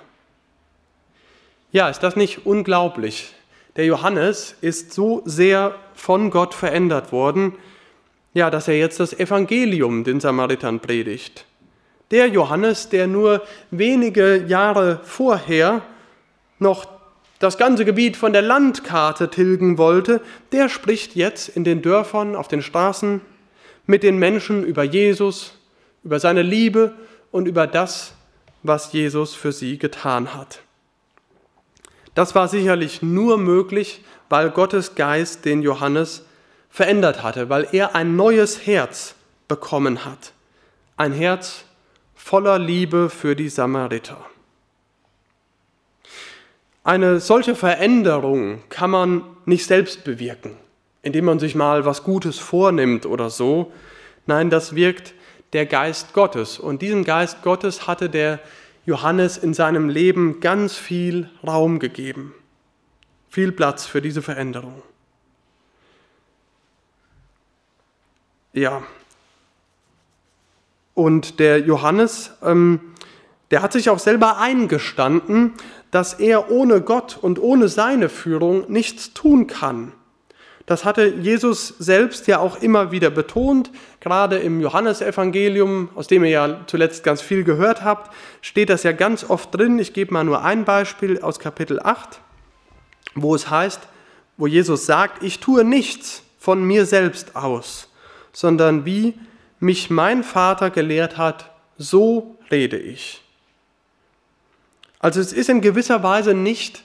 Ja, 1.72 1.89
ist 1.89 2.01
das 2.01 2.16
nicht 2.16 2.45
unglaublich? 2.45 3.34
Der 3.76 3.86
Johannes 3.86 4.55
ist 4.61 4.93
so 4.93 5.22
sehr 5.26 5.76
von 5.95 6.30
Gott 6.30 6.53
verändert 6.53 7.11
worden, 7.11 7.53
ja, 8.34 8.49
dass 8.49 8.68
er 8.68 8.78
jetzt 8.78 8.99
das 8.99 9.14
Evangelium 9.14 10.03
den 10.03 10.20
Samaritern 10.20 10.80
predigt. 10.80 11.45
Der 12.09 12.28
Johannes, 12.28 12.89
der 12.89 13.07
nur 13.07 13.43
wenige 13.72 14.45
Jahre 14.47 14.99
vorher 15.03 15.82
noch 16.59 16.86
das 17.43 17.57
ganze 17.57 17.83
Gebiet 17.83 18.15
von 18.15 18.31
der 18.31 18.41
Landkarte 18.41 19.29
tilgen 19.29 19.77
wollte, 19.77 20.21
der 20.53 20.69
spricht 20.69 21.13
jetzt 21.15 21.49
in 21.49 21.65
den 21.65 21.81
Dörfern, 21.81 22.37
auf 22.37 22.47
den 22.47 22.61
Straßen 22.61 23.19
mit 23.85 24.01
den 24.01 24.17
Menschen 24.17 24.63
über 24.63 24.83
Jesus, 24.83 25.53
über 26.05 26.21
seine 26.21 26.41
Liebe 26.41 26.93
und 27.31 27.45
über 27.45 27.67
das, 27.67 28.13
was 28.63 28.93
Jesus 28.93 29.35
für 29.35 29.51
sie 29.51 29.77
getan 29.77 30.33
hat. 30.33 30.61
Das 32.15 32.33
war 32.33 32.47
sicherlich 32.47 33.01
nur 33.01 33.37
möglich, 33.37 34.05
weil 34.29 34.49
Gottes 34.49 34.95
Geist 34.95 35.43
den 35.43 35.61
Johannes 35.61 36.25
verändert 36.69 37.23
hatte, 37.23 37.49
weil 37.49 37.67
er 37.73 37.93
ein 37.93 38.15
neues 38.15 38.65
Herz 38.65 39.15
bekommen 39.49 40.05
hat. 40.05 40.31
Ein 40.95 41.11
Herz 41.11 41.65
voller 42.15 42.57
Liebe 42.57 43.09
für 43.09 43.35
die 43.35 43.49
Samariter. 43.49 44.25
Eine 46.84 47.19
solche 47.19 47.55
Veränderung 47.55 48.61
kann 48.69 48.89
man 48.89 49.23
nicht 49.45 49.65
selbst 49.65 50.03
bewirken, 50.03 50.57
indem 51.01 51.25
man 51.25 51.39
sich 51.39 51.55
mal 51.55 51.86
was 51.86 52.03
Gutes 52.03 52.39
vornimmt 52.39 53.05
oder 53.05 53.29
so. 53.29 53.71
Nein, 54.25 54.49
das 54.49 54.75
wirkt 54.75 55.13
der 55.53 55.65
Geist 55.65 56.13
Gottes. 56.13 56.59
Und 56.59 56.81
diesem 56.81 57.05
Geist 57.05 57.41
Gottes 57.41 57.88
hatte 57.88 58.09
der 58.09 58.39
Johannes 58.86 59.38
in 59.38 59.53
seinem 59.53 59.88
Leben 59.88 60.41
ganz 60.41 60.75
viel 60.75 61.29
Raum 61.45 61.79
gegeben, 61.79 62.34
viel 63.29 63.53
Platz 63.53 63.86
für 63.86 64.01
diese 64.01 64.21
Veränderung. 64.21 64.81
Ja, 68.51 68.84
und 70.93 71.39
der 71.39 71.59
Johannes, 71.59 72.31
ähm, 72.43 72.79
der 73.51 73.61
hat 73.61 73.73
sich 73.73 73.89
auch 73.89 73.99
selber 73.99 74.38
eingestanden, 74.38 75.53
dass 75.93 76.15
er 76.15 76.49
ohne 76.49 76.81
Gott 76.81 77.19
und 77.21 77.39
ohne 77.39 77.67
seine 77.67 78.09
Führung 78.09 78.65
nichts 78.67 79.13
tun 79.13 79.45
kann. 79.45 79.91
Das 80.65 80.85
hatte 80.85 81.05
Jesus 81.05 81.67
selbst 81.77 82.25
ja 82.25 82.39
auch 82.39 82.63
immer 82.63 82.91
wieder 82.91 83.11
betont. 83.11 83.69
Gerade 83.99 84.37
im 84.37 84.59
Johannesevangelium, 84.59 85.89
aus 85.93 86.07
dem 86.07 86.23
ihr 86.23 86.31
ja 86.31 86.61
zuletzt 86.65 87.03
ganz 87.03 87.21
viel 87.21 87.43
gehört 87.43 87.83
habt, 87.83 88.11
steht 88.41 88.71
das 88.71 88.81
ja 88.81 88.91
ganz 88.91 89.29
oft 89.29 89.53
drin. 89.53 89.77
Ich 89.77 89.93
gebe 89.93 90.11
mal 90.13 90.23
nur 90.23 90.43
ein 90.43 90.65
Beispiel 90.65 91.21
aus 91.21 91.37
Kapitel 91.37 91.79
8, 91.79 92.21
wo 93.13 93.35
es 93.35 93.51
heißt, 93.51 93.81
wo 94.37 94.47
Jesus 94.47 94.87
sagt, 94.87 95.21
ich 95.21 95.41
tue 95.41 95.63
nichts 95.63 96.23
von 96.39 96.63
mir 96.63 96.87
selbst 96.87 97.35
aus, 97.35 97.91
sondern 98.31 98.83
wie 98.83 99.13
mich 99.59 99.91
mein 99.91 100.23
Vater 100.23 100.71
gelehrt 100.71 101.19
hat, 101.19 101.51
so 101.77 102.39
rede 102.49 102.79
ich. 102.79 103.22
Also 105.03 105.19
es 105.19 105.33
ist 105.33 105.49
in 105.49 105.59
gewisser 105.59 106.01
Weise 106.01 106.33
nicht 106.33 106.81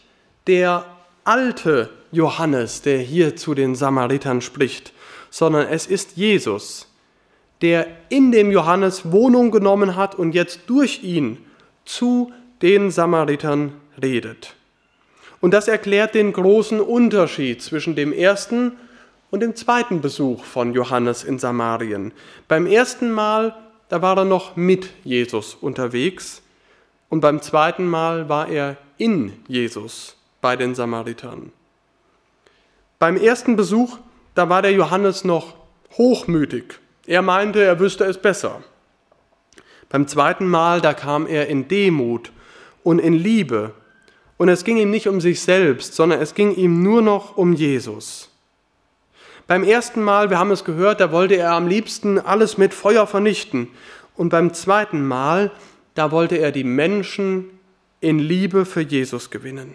der 0.48 0.84
alte 1.22 1.88
Johannes, 2.10 2.82
der 2.82 2.98
hier 2.98 3.36
zu 3.36 3.54
den 3.54 3.76
Samaritern 3.76 4.40
spricht, 4.40 4.92
sondern 5.30 5.68
es 5.68 5.86
ist 5.86 6.16
Jesus, 6.16 6.92
der 7.62 7.86
in 8.08 8.32
dem 8.32 8.50
Johannes 8.50 9.12
Wohnung 9.12 9.52
genommen 9.52 9.94
hat 9.94 10.16
und 10.16 10.34
jetzt 10.34 10.62
durch 10.66 11.04
ihn 11.04 11.38
zu 11.84 12.32
den 12.60 12.90
Samaritern 12.90 13.74
redet. 14.02 14.56
Und 15.40 15.54
das 15.54 15.68
erklärt 15.68 16.16
den 16.16 16.32
großen 16.32 16.80
Unterschied 16.80 17.62
zwischen 17.62 17.94
dem 17.94 18.12
ersten 18.12 18.72
und 19.30 19.44
dem 19.44 19.54
zweiten 19.54 20.00
Besuch 20.00 20.42
von 20.42 20.74
Johannes 20.74 21.22
in 21.22 21.38
Samarien. 21.38 22.10
Beim 22.48 22.66
ersten 22.66 23.12
Mal, 23.12 23.54
da 23.88 24.02
war 24.02 24.16
er 24.16 24.24
noch 24.24 24.56
mit 24.56 24.88
Jesus 25.04 25.54
unterwegs 25.54 26.42
und 27.08 27.20
beim 27.20 27.40
zweiten 27.40 27.86
Mal 27.86 28.28
war 28.28 28.48
er 28.48 28.76
in 28.98 29.32
Jesus 29.48 30.16
bei 30.40 30.56
den 30.56 30.74
Samaritern. 30.74 31.52
Beim 32.98 33.16
ersten 33.16 33.56
Besuch, 33.56 33.98
da 34.34 34.48
war 34.48 34.62
der 34.62 34.72
Johannes 34.72 35.24
noch 35.24 35.54
hochmütig. 35.96 36.80
Er 37.06 37.22
meinte, 37.22 37.62
er 37.62 37.80
wüsste 37.80 38.04
es 38.04 38.18
besser. 38.18 38.62
Beim 39.88 40.06
zweiten 40.06 40.46
Mal, 40.46 40.80
da 40.80 40.92
kam 40.92 41.26
er 41.26 41.48
in 41.48 41.68
Demut 41.68 42.32
und 42.82 42.98
in 42.98 43.14
Liebe. 43.14 43.72
Und 44.36 44.48
es 44.48 44.64
ging 44.64 44.76
ihm 44.76 44.90
nicht 44.90 45.08
um 45.08 45.20
sich 45.20 45.40
selbst, 45.40 45.94
sondern 45.94 46.20
es 46.20 46.34
ging 46.34 46.54
ihm 46.54 46.82
nur 46.82 47.00
noch 47.00 47.36
um 47.36 47.54
Jesus. 47.54 48.30
Beim 49.46 49.64
ersten 49.64 50.02
Mal, 50.02 50.28
wir 50.28 50.38
haben 50.38 50.50
es 50.50 50.64
gehört, 50.64 51.00
da 51.00 51.10
wollte 51.10 51.36
er 51.36 51.52
am 51.52 51.66
liebsten 51.66 52.18
alles 52.18 52.58
mit 52.58 52.74
Feuer 52.74 53.06
vernichten. 53.06 53.68
Und 54.14 54.28
beim 54.28 54.52
zweiten 54.52 55.06
Mal, 55.06 55.50
da 55.98 56.12
wollte 56.12 56.36
er 56.36 56.52
die 56.52 56.62
Menschen 56.62 57.50
in 57.98 58.20
Liebe 58.20 58.64
für 58.64 58.82
Jesus 58.82 59.30
gewinnen. 59.30 59.74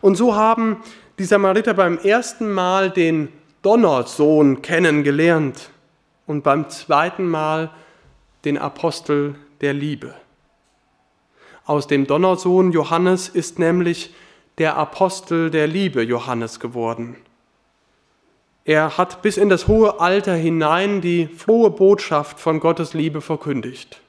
Und 0.00 0.14
so 0.14 0.34
haben 0.34 0.82
die 1.18 1.24
Samariter 1.24 1.74
beim 1.74 1.98
ersten 1.98 2.50
Mal 2.50 2.90
den 2.90 3.28
Donnersohn 3.60 4.62
kennengelernt 4.62 5.68
und 6.26 6.42
beim 6.42 6.70
zweiten 6.70 7.28
Mal 7.28 7.70
den 8.46 8.56
Apostel 8.56 9.34
der 9.60 9.74
Liebe. 9.74 10.14
Aus 11.66 11.86
dem 11.86 12.06
Donnersohn 12.06 12.72
Johannes 12.72 13.28
ist 13.28 13.58
nämlich 13.58 14.14
der 14.56 14.78
Apostel 14.78 15.50
der 15.50 15.66
Liebe 15.66 16.00
Johannes 16.00 16.60
geworden. 16.60 17.16
Er 18.64 18.96
hat 18.96 19.20
bis 19.20 19.36
in 19.36 19.50
das 19.50 19.68
hohe 19.68 20.00
Alter 20.00 20.34
hinein 20.34 21.02
die 21.02 21.26
frohe 21.26 21.68
Botschaft 21.68 22.40
von 22.40 22.58
Gottes 22.58 22.94
Liebe 22.94 23.20
verkündigt. 23.20 24.00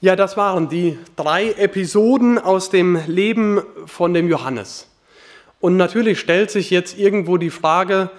Ja, 0.00 0.14
das 0.14 0.36
waren 0.36 0.68
die 0.68 0.96
drei 1.16 1.50
Episoden 1.50 2.38
aus 2.38 2.70
dem 2.70 3.00
Leben 3.08 3.60
von 3.86 4.14
dem 4.14 4.28
Johannes. 4.28 4.88
Und 5.58 5.76
natürlich 5.76 6.20
stellt 6.20 6.52
sich 6.52 6.70
jetzt 6.70 6.96
irgendwo 6.96 7.36
die 7.36 7.50
Frage, 7.50 8.10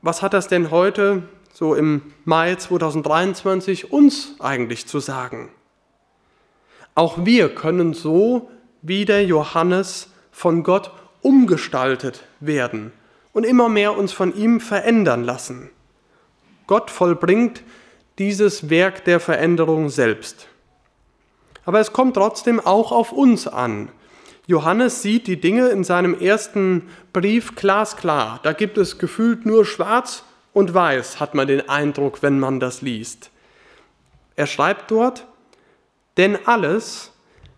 was 0.00 0.22
hat 0.22 0.32
das 0.32 0.48
denn 0.48 0.70
heute, 0.70 1.24
so 1.52 1.74
im 1.74 2.00
Mai 2.24 2.54
2023, 2.54 3.92
uns 3.92 4.36
eigentlich 4.38 4.86
zu 4.86 4.98
sagen? 4.98 5.50
Auch 6.94 7.26
wir 7.26 7.54
können 7.54 7.92
so 7.92 8.48
wie 8.80 9.04
der 9.04 9.26
Johannes 9.26 10.08
von 10.30 10.62
Gott 10.62 10.90
umgestaltet 11.20 12.24
werden 12.40 12.92
und 13.34 13.44
immer 13.44 13.68
mehr 13.68 13.94
uns 13.94 14.14
von 14.14 14.34
ihm 14.34 14.58
verändern 14.58 15.22
lassen. 15.22 15.68
Gott 16.66 16.90
vollbringt 16.90 17.62
dieses 18.18 18.70
Werk 18.70 19.04
der 19.04 19.20
Veränderung 19.20 19.90
selbst. 19.90 20.48
Aber 21.66 21.80
es 21.80 21.92
kommt 21.92 22.14
trotzdem 22.14 22.60
auch 22.60 22.92
auf 22.92 23.12
uns 23.12 23.46
an. 23.46 23.90
Johannes 24.46 25.02
sieht 25.02 25.26
die 25.26 25.40
Dinge 25.40 25.68
in 25.68 25.82
seinem 25.82 26.18
ersten 26.18 26.88
Brief 27.12 27.56
glasklar. 27.56 28.38
Da 28.44 28.52
gibt 28.52 28.78
es 28.78 28.98
gefühlt 28.98 29.44
nur 29.44 29.64
schwarz 29.64 30.22
und 30.52 30.72
weiß, 30.72 31.18
hat 31.18 31.34
man 31.34 31.48
den 31.48 31.68
Eindruck, 31.68 32.22
wenn 32.22 32.38
man 32.38 32.60
das 32.60 32.80
liest. 32.80 33.30
Er 34.36 34.46
schreibt 34.46 34.92
dort, 34.92 35.26
denn 36.16 36.38
alles, 36.46 37.12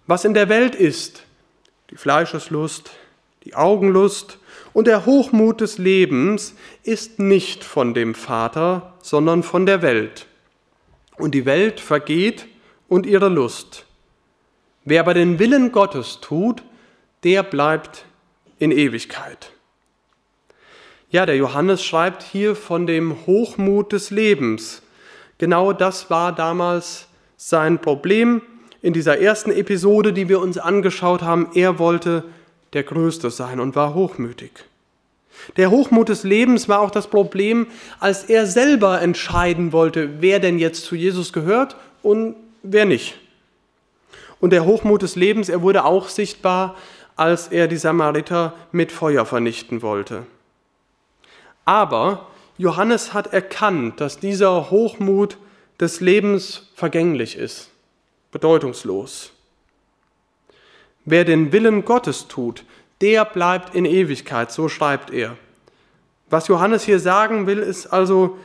was 0.06 0.24
in 0.24 0.32
der 0.32 0.48
Welt 0.48 0.74
ist, 0.74 1.24
die 1.90 1.96
Fleischeslust, 1.96 2.90
die 3.44 3.54
Augenlust 3.54 4.38
und 4.72 4.86
der 4.86 5.04
Hochmut 5.04 5.60
des 5.60 5.76
Lebens, 5.76 6.54
ist 6.82 7.18
nicht 7.18 7.62
von 7.62 7.92
dem 7.92 8.14
Vater, 8.14 8.94
sondern 9.02 9.42
von 9.42 9.66
der 9.66 9.82
Welt. 9.82 10.26
Und 11.18 11.34
die 11.34 11.44
Welt 11.44 11.80
vergeht 11.80 12.46
und 12.88 13.04
ihre 13.04 13.28
Lust. 13.28 13.84
Wer 14.90 15.00
aber 15.00 15.12
den 15.12 15.38
Willen 15.38 15.70
Gottes 15.70 16.20
tut, 16.22 16.62
der 17.22 17.42
bleibt 17.42 18.06
in 18.58 18.70
Ewigkeit. 18.70 19.52
Ja, 21.10 21.26
der 21.26 21.36
Johannes 21.36 21.84
schreibt 21.84 22.22
hier 22.22 22.56
von 22.56 22.86
dem 22.86 23.26
Hochmut 23.26 23.92
des 23.92 24.10
Lebens. 24.10 24.80
Genau 25.36 25.74
das 25.74 26.08
war 26.08 26.34
damals 26.34 27.06
sein 27.36 27.82
Problem 27.82 28.40
in 28.80 28.94
dieser 28.94 29.18
ersten 29.18 29.50
Episode, 29.50 30.14
die 30.14 30.30
wir 30.30 30.40
uns 30.40 30.56
angeschaut 30.56 31.20
haben. 31.20 31.50
Er 31.52 31.78
wollte 31.78 32.24
der 32.72 32.82
Größte 32.82 33.30
sein 33.30 33.60
und 33.60 33.76
war 33.76 33.92
hochmütig. 33.92 34.52
Der 35.58 35.70
Hochmut 35.70 36.08
des 36.08 36.24
Lebens 36.24 36.66
war 36.66 36.80
auch 36.80 36.90
das 36.90 37.08
Problem, 37.08 37.66
als 38.00 38.24
er 38.24 38.46
selber 38.46 39.02
entscheiden 39.02 39.72
wollte, 39.72 40.22
wer 40.22 40.40
denn 40.40 40.58
jetzt 40.58 40.86
zu 40.86 40.94
Jesus 40.96 41.34
gehört 41.34 41.76
und 42.02 42.36
wer 42.62 42.86
nicht. 42.86 43.18
Und 44.40 44.50
der 44.50 44.64
Hochmut 44.64 45.02
des 45.02 45.16
Lebens, 45.16 45.48
er 45.48 45.62
wurde 45.62 45.84
auch 45.84 46.08
sichtbar, 46.08 46.76
als 47.16 47.48
er 47.48 47.66
die 47.66 47.76
Samariter 47.76 48.54
mit 48.70 48.92
Feuer 48.92 49.26
vernichten 49.26 49.82
wollte. 49.82 50.26
Aber 51.64 52.28
Johannes 52.56 53.12
hat 53.12 53.32
erkannt, 53.32 54.00
dass 54.00 54.18
dieser 54.18 54.70
Hochmut 54.70 55.36
des 55.80 56.00
Lebens 56.00 56.70
vergänglich 56.74 57.36
ist, 57.36 57.70
bedeutungslos. 58.32 59.32
Wer 61.04 61.24
den 61.24 61.52
Willen 61.52 61.84
Gottes 61.84 62.28
tut, 62.28 62.64
der 63.00 63.24
bleibt 63.24 63.74
in 63.74 63.84
Ewigkeit, 63.84 64.50
so 64.50 64.68
schreibt 64.68 65.10
er. 65.10 65.36
Was 66.30 66.48
Johannes 66.48 66.84
hier 66.84 67.00
sagen 67.00 67.46
will, 67.46 67.58
ist 67.58 67.86
also, 67.86 68.38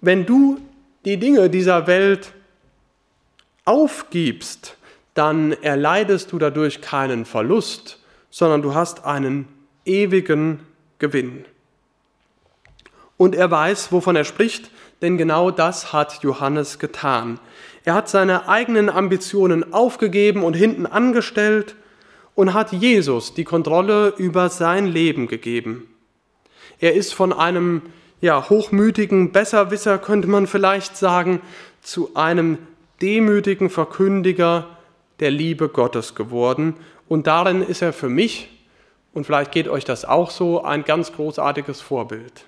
wenn 0.00 0.24
du 0.24 0.58
die 1.04 1.18
Dinge 1.18 1.50
dieser 1.50 1.86
Welt 1.86 2.32
aufgibst, 3.64 4.75
dann 5.16 5.52
erleidest 5.52 6.30
du 6.32 6.38
dadurch 6.38 6.80
keinen 6.80 7.24
Verlust, 7.24 7.98
sondern 8.30 8.62
du 8.62 8.74
hast 8.74 9.04
einen 9.04 9.48
ewigen 9.84 10.60
Gewinn. 10.98 11.44
Und 13.16 13.34
er 13.34 13.50
weiß, 13.50 13.92
wovon 13.92 14.14
er 14.14 14.24
spricht, 14.24 14.70
denn 15.00 15.16
genau 15.16 15.50
das 15.50 15.92
hat 15.92 16.22
Johannes 16.22 16.78
getan. 16.78 17.40
Er 17.84 17.94
hat 17.94 18.08
seine 18.08 18.48
eigenen 18.48 18.90
Ambitionen 18.90 19.72
aufgegeben 19.72 20.42
und 20.42 20.54
hinten 20.54 20.86
angestellt 20.86 21.76
und 22.34 22.52
hat 22.52 22.72
Jesus 22.72 23.32
die 23.32 23.44
Kontrolle 23.44 24.12
über 24.18 24.50
sein 24.50 24.86
Leben 24.86 25.28
gegeben. 25.28 25.88
Er 26.78 26.94
ist 26.94 27.14
von 27.14 27.32
einem 27.32 27.82
ja, 28.20 28.50
hochmütigen 28.50 29.32
Besserwisser, 29.32 29.98
könnte 29.98 30.28
man 30.28 30.46
vielleicht 30.46 30.96
sagen, 30.96 31.40
zu 31.80 32.14
einem 32.14 32.58
demütigen 33.00 33.70
Verkündiger 33.70 34.75
der 35.20 35.30
Liebe 35.30 35.68
Gottes 35.68 36.14
geworden. 36.14 36.74
Und 37.08 37.26
darin 37.26 37.62
ist 37.62 37.82
er 37.82 37.92
für 37.92 38.08
mich, 38.08 38.50
und 39.12 39.24
vielleicht 39.24 39.52
geht 39.52 39.68
euch 39.68 39.84
das 39.84 40.04
auch 40.04 40.30
so, 40.30 40.62
ein 40.62 40.84
ganz 40.84 41.12
großartiges 41.12 41.80
Vorbild. 41.80 42.44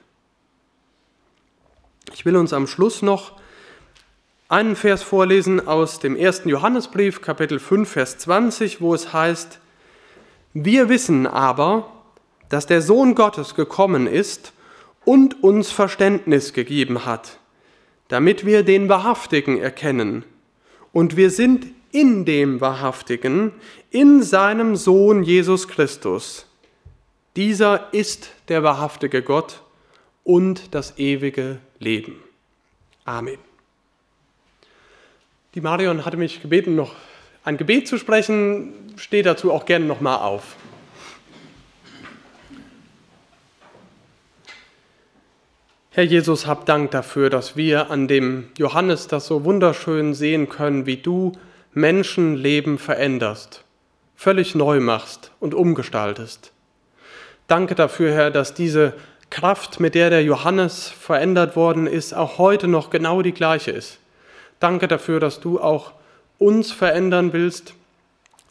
Ich 2.14 2.24
will 2.24 2.36
uns 2.36 2.52
am 2.52 2.66
Schluss 2.66 3.02
noch 3.02 3.32
einen 4.48 4.76
Vers 4.76 5.02
vorlesen 5.02 5.66
aus 5.66 5.98
dem 5.98 6.16
ersten 6.16 6.48
Johannesbrief, 6.48 7.20
Kapitel 7.20 7.58
5, 7.58 7.88
Vers 7.88 8.18
20, 8.18 8.80
wo 8.80 8.94
es 8.94 9.12
heißt, 9.12 9.60
wir 10.54 10.88
wissen 10.88 11.26
aber, 11.26 11.90
dass 12.48 12.66
der 12.66 12.80
Sohn 12.80 13.14
Gottes 13.14 13.54
gekommen 13.54 14.06
ist 14.06 14.52
und 15.04 15.42
uns 15.42 15.70
Verständnis 15.70 16.54
gegeben 16.54 17.04
hat, 17.04 17.38
damit 18.08 18.46
wir 18.46 18.62
den 18.62 18.88
Wahrhaftigen 18.88 19.58
erkennen. 19.58 20.24
Und 20.92 21.16
wir 21.16 21.30
sind 21.30 21.66
in 21.92 22.24
dem 22.24 22.60
Wahrhaftigen, 22.60 23.52
in 23.90 24.22
seinem 24.22 24.76
Sohn 24.76 25.22
Jesus 25.22 25.68
Christus. 25.68 26.46
Dieser 27.36 27.92
ist 27.92 28.30
der 28.48 28.62
wahrhaftige 28.62 29.22
Gott 29.22 29.62
und 30.24 30.74
das 30.74 30.98
ewige 30.98 31.58
Leben. 31.78 32.16
Amen. 33.04 33.38
Die 35.54 35.60
Marion 35.60 36.04
hatte 36.04 36.16
mich 36.16 36.42
gebeten, 36.42 36.74
noch 36.74 36.94
ein 37.44 37.56
Gebet 37.56 37.88
zu 37.88 37.96
sprechen. 37.96 38.74
Stehe 38.96 39.22
dazu 39.22 39.52
auch 39.52 39.64
gerne 39.64 39.86
nochmal 39.86 40.18
auf. 40.18 40.56
Herr 45.90 46.04
Jesus, 46.04 46.46
hab 46.46 46.66
Dank 46.66 46.90
dafür, 46.92 47.30
dass 47.30 47.56
wir 47.56 47.90
an 47.90 48.06
dem 48.06 48.50
Johannes 48.56 49.08
das 49.08 49.26
so 49.26 49.44
wunderschön 49.44 50.14
sehen 50.14 50.48
können, 50.48 50.86
wie 50.86 50.98
du 50.98 51.32
Menschenleben 51.74 52.78
veränderst, 52.78 53.64
völlig 54.16 54.54
neu 54.54 54.80
machst 54.80 55.30
und 55.40 55.54
umgestaltest. 55.54 56.52
Danke 57.46 57.74
dafür, 57.74 58.12
Herr, 58.12 58.30
dass 58.30 58.54
diese 58.54 58.94
Kraft, 59.30 59.80
mit 59.80 59.94
der 59.94 60.10
der 60.10 60.22
Johannes 60.22 60.88
verändert 60.88 61.56
worden 61.56 61.86
ist, 61.86 62.14
auch 62.14 62.38
heute 62.38 62.68
noch 62.68 62.90
genau 62.90 63.22
die 63.22 63.32
gleiche 63.32 63.70
ist. 63.70 63.98
Danke 64.60 64.88
dafür, 64.88 65.20
dass 65.20 65.40
du 65.40 65.60
auch 65.60 65.92
uns 66.38 66.72
verändern 66.72 67.32
willst, 67.32 67.74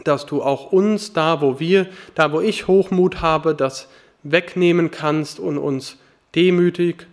dass 0.03 0.25
du 0.25 0.43
auch 0.43 0.71
uns 0.71 1.13
da, 1.13 1.41
wo 1.41 1.59
wir, 1.59 1.87
da, 2.15 2.31
wo 2.31 2.41
ich 2.41 2.67
Hochmut 2.67 3.21
habe, 3.21 3.55
das 3.55 3.87
wegnehmen 4.23 4.91
kannst 4.91 5.39
und 5.39 5.57
uns 5.57 5.97
demütig 6.35 7.07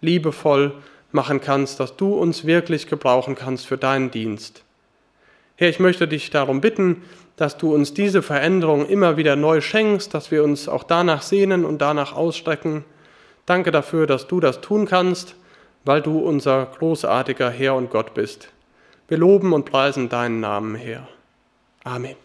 liebevoll 0.00 0.72
machen 1.12 1.40
kannst, 1.40 1.80
dass 1.80 1.96
du 1.96 2.14
uns 2.14 2.44
wirklich 2.44 2.86
gebrauchen 2.86 3.34
kannst 3.34 3.66
für 3.66 3.76
deinen 3.76 4.10
Dienst. 4.10 4.62
Herr, 5.60 5.68
ich 5.68 5.78
möchte 5.78 6.08
dich 6.08 6.30
darum 6.30 6.62
bitten, 6.62 7.02
dass 7.36 7.58
du 7.58 7.74
uns 7.74 7.92
diese 7.92 8.22
Veränderung 8.22 8.86
immer 8.86 9.18
wieder 9.18 9.36
neu 9.36 9.60
schenkst, 9.60 10.14
dass 10.14 10.30
wir 10.30 10.42
uns 10.42 10.68
auch 10.68 10.84
danach 10.84 11.20
sehnen 11.20 11.66
und 11.66 11.82
danach 11.82 12.14
ausstrecken. 12.14 12.82
Danke 13.44 13.70
dafür, 13.70 14.06
dass 14.06 14.26
du 14.26 14.40
das 14.40 14.62
tun 14.62 14.86
kannst, 14.86 15.34
weil 15.84 16.00
du 16.00 16.18
unser 16.18 16.64
großartiger 16.64 17.50
Herr 17.50 17.74
und 17.74 17.90
Gott 17.90 18.14
bist. 18.14 18.48
Wir 19.06 19.18
loben 19.18 19.52
und 19.52 19.66
preisen 19.66 20.08
deinen 20.08 20.40
Namen, 20.40 20.76
Herr. 20.76 21.06
Amen. 21.84 22.16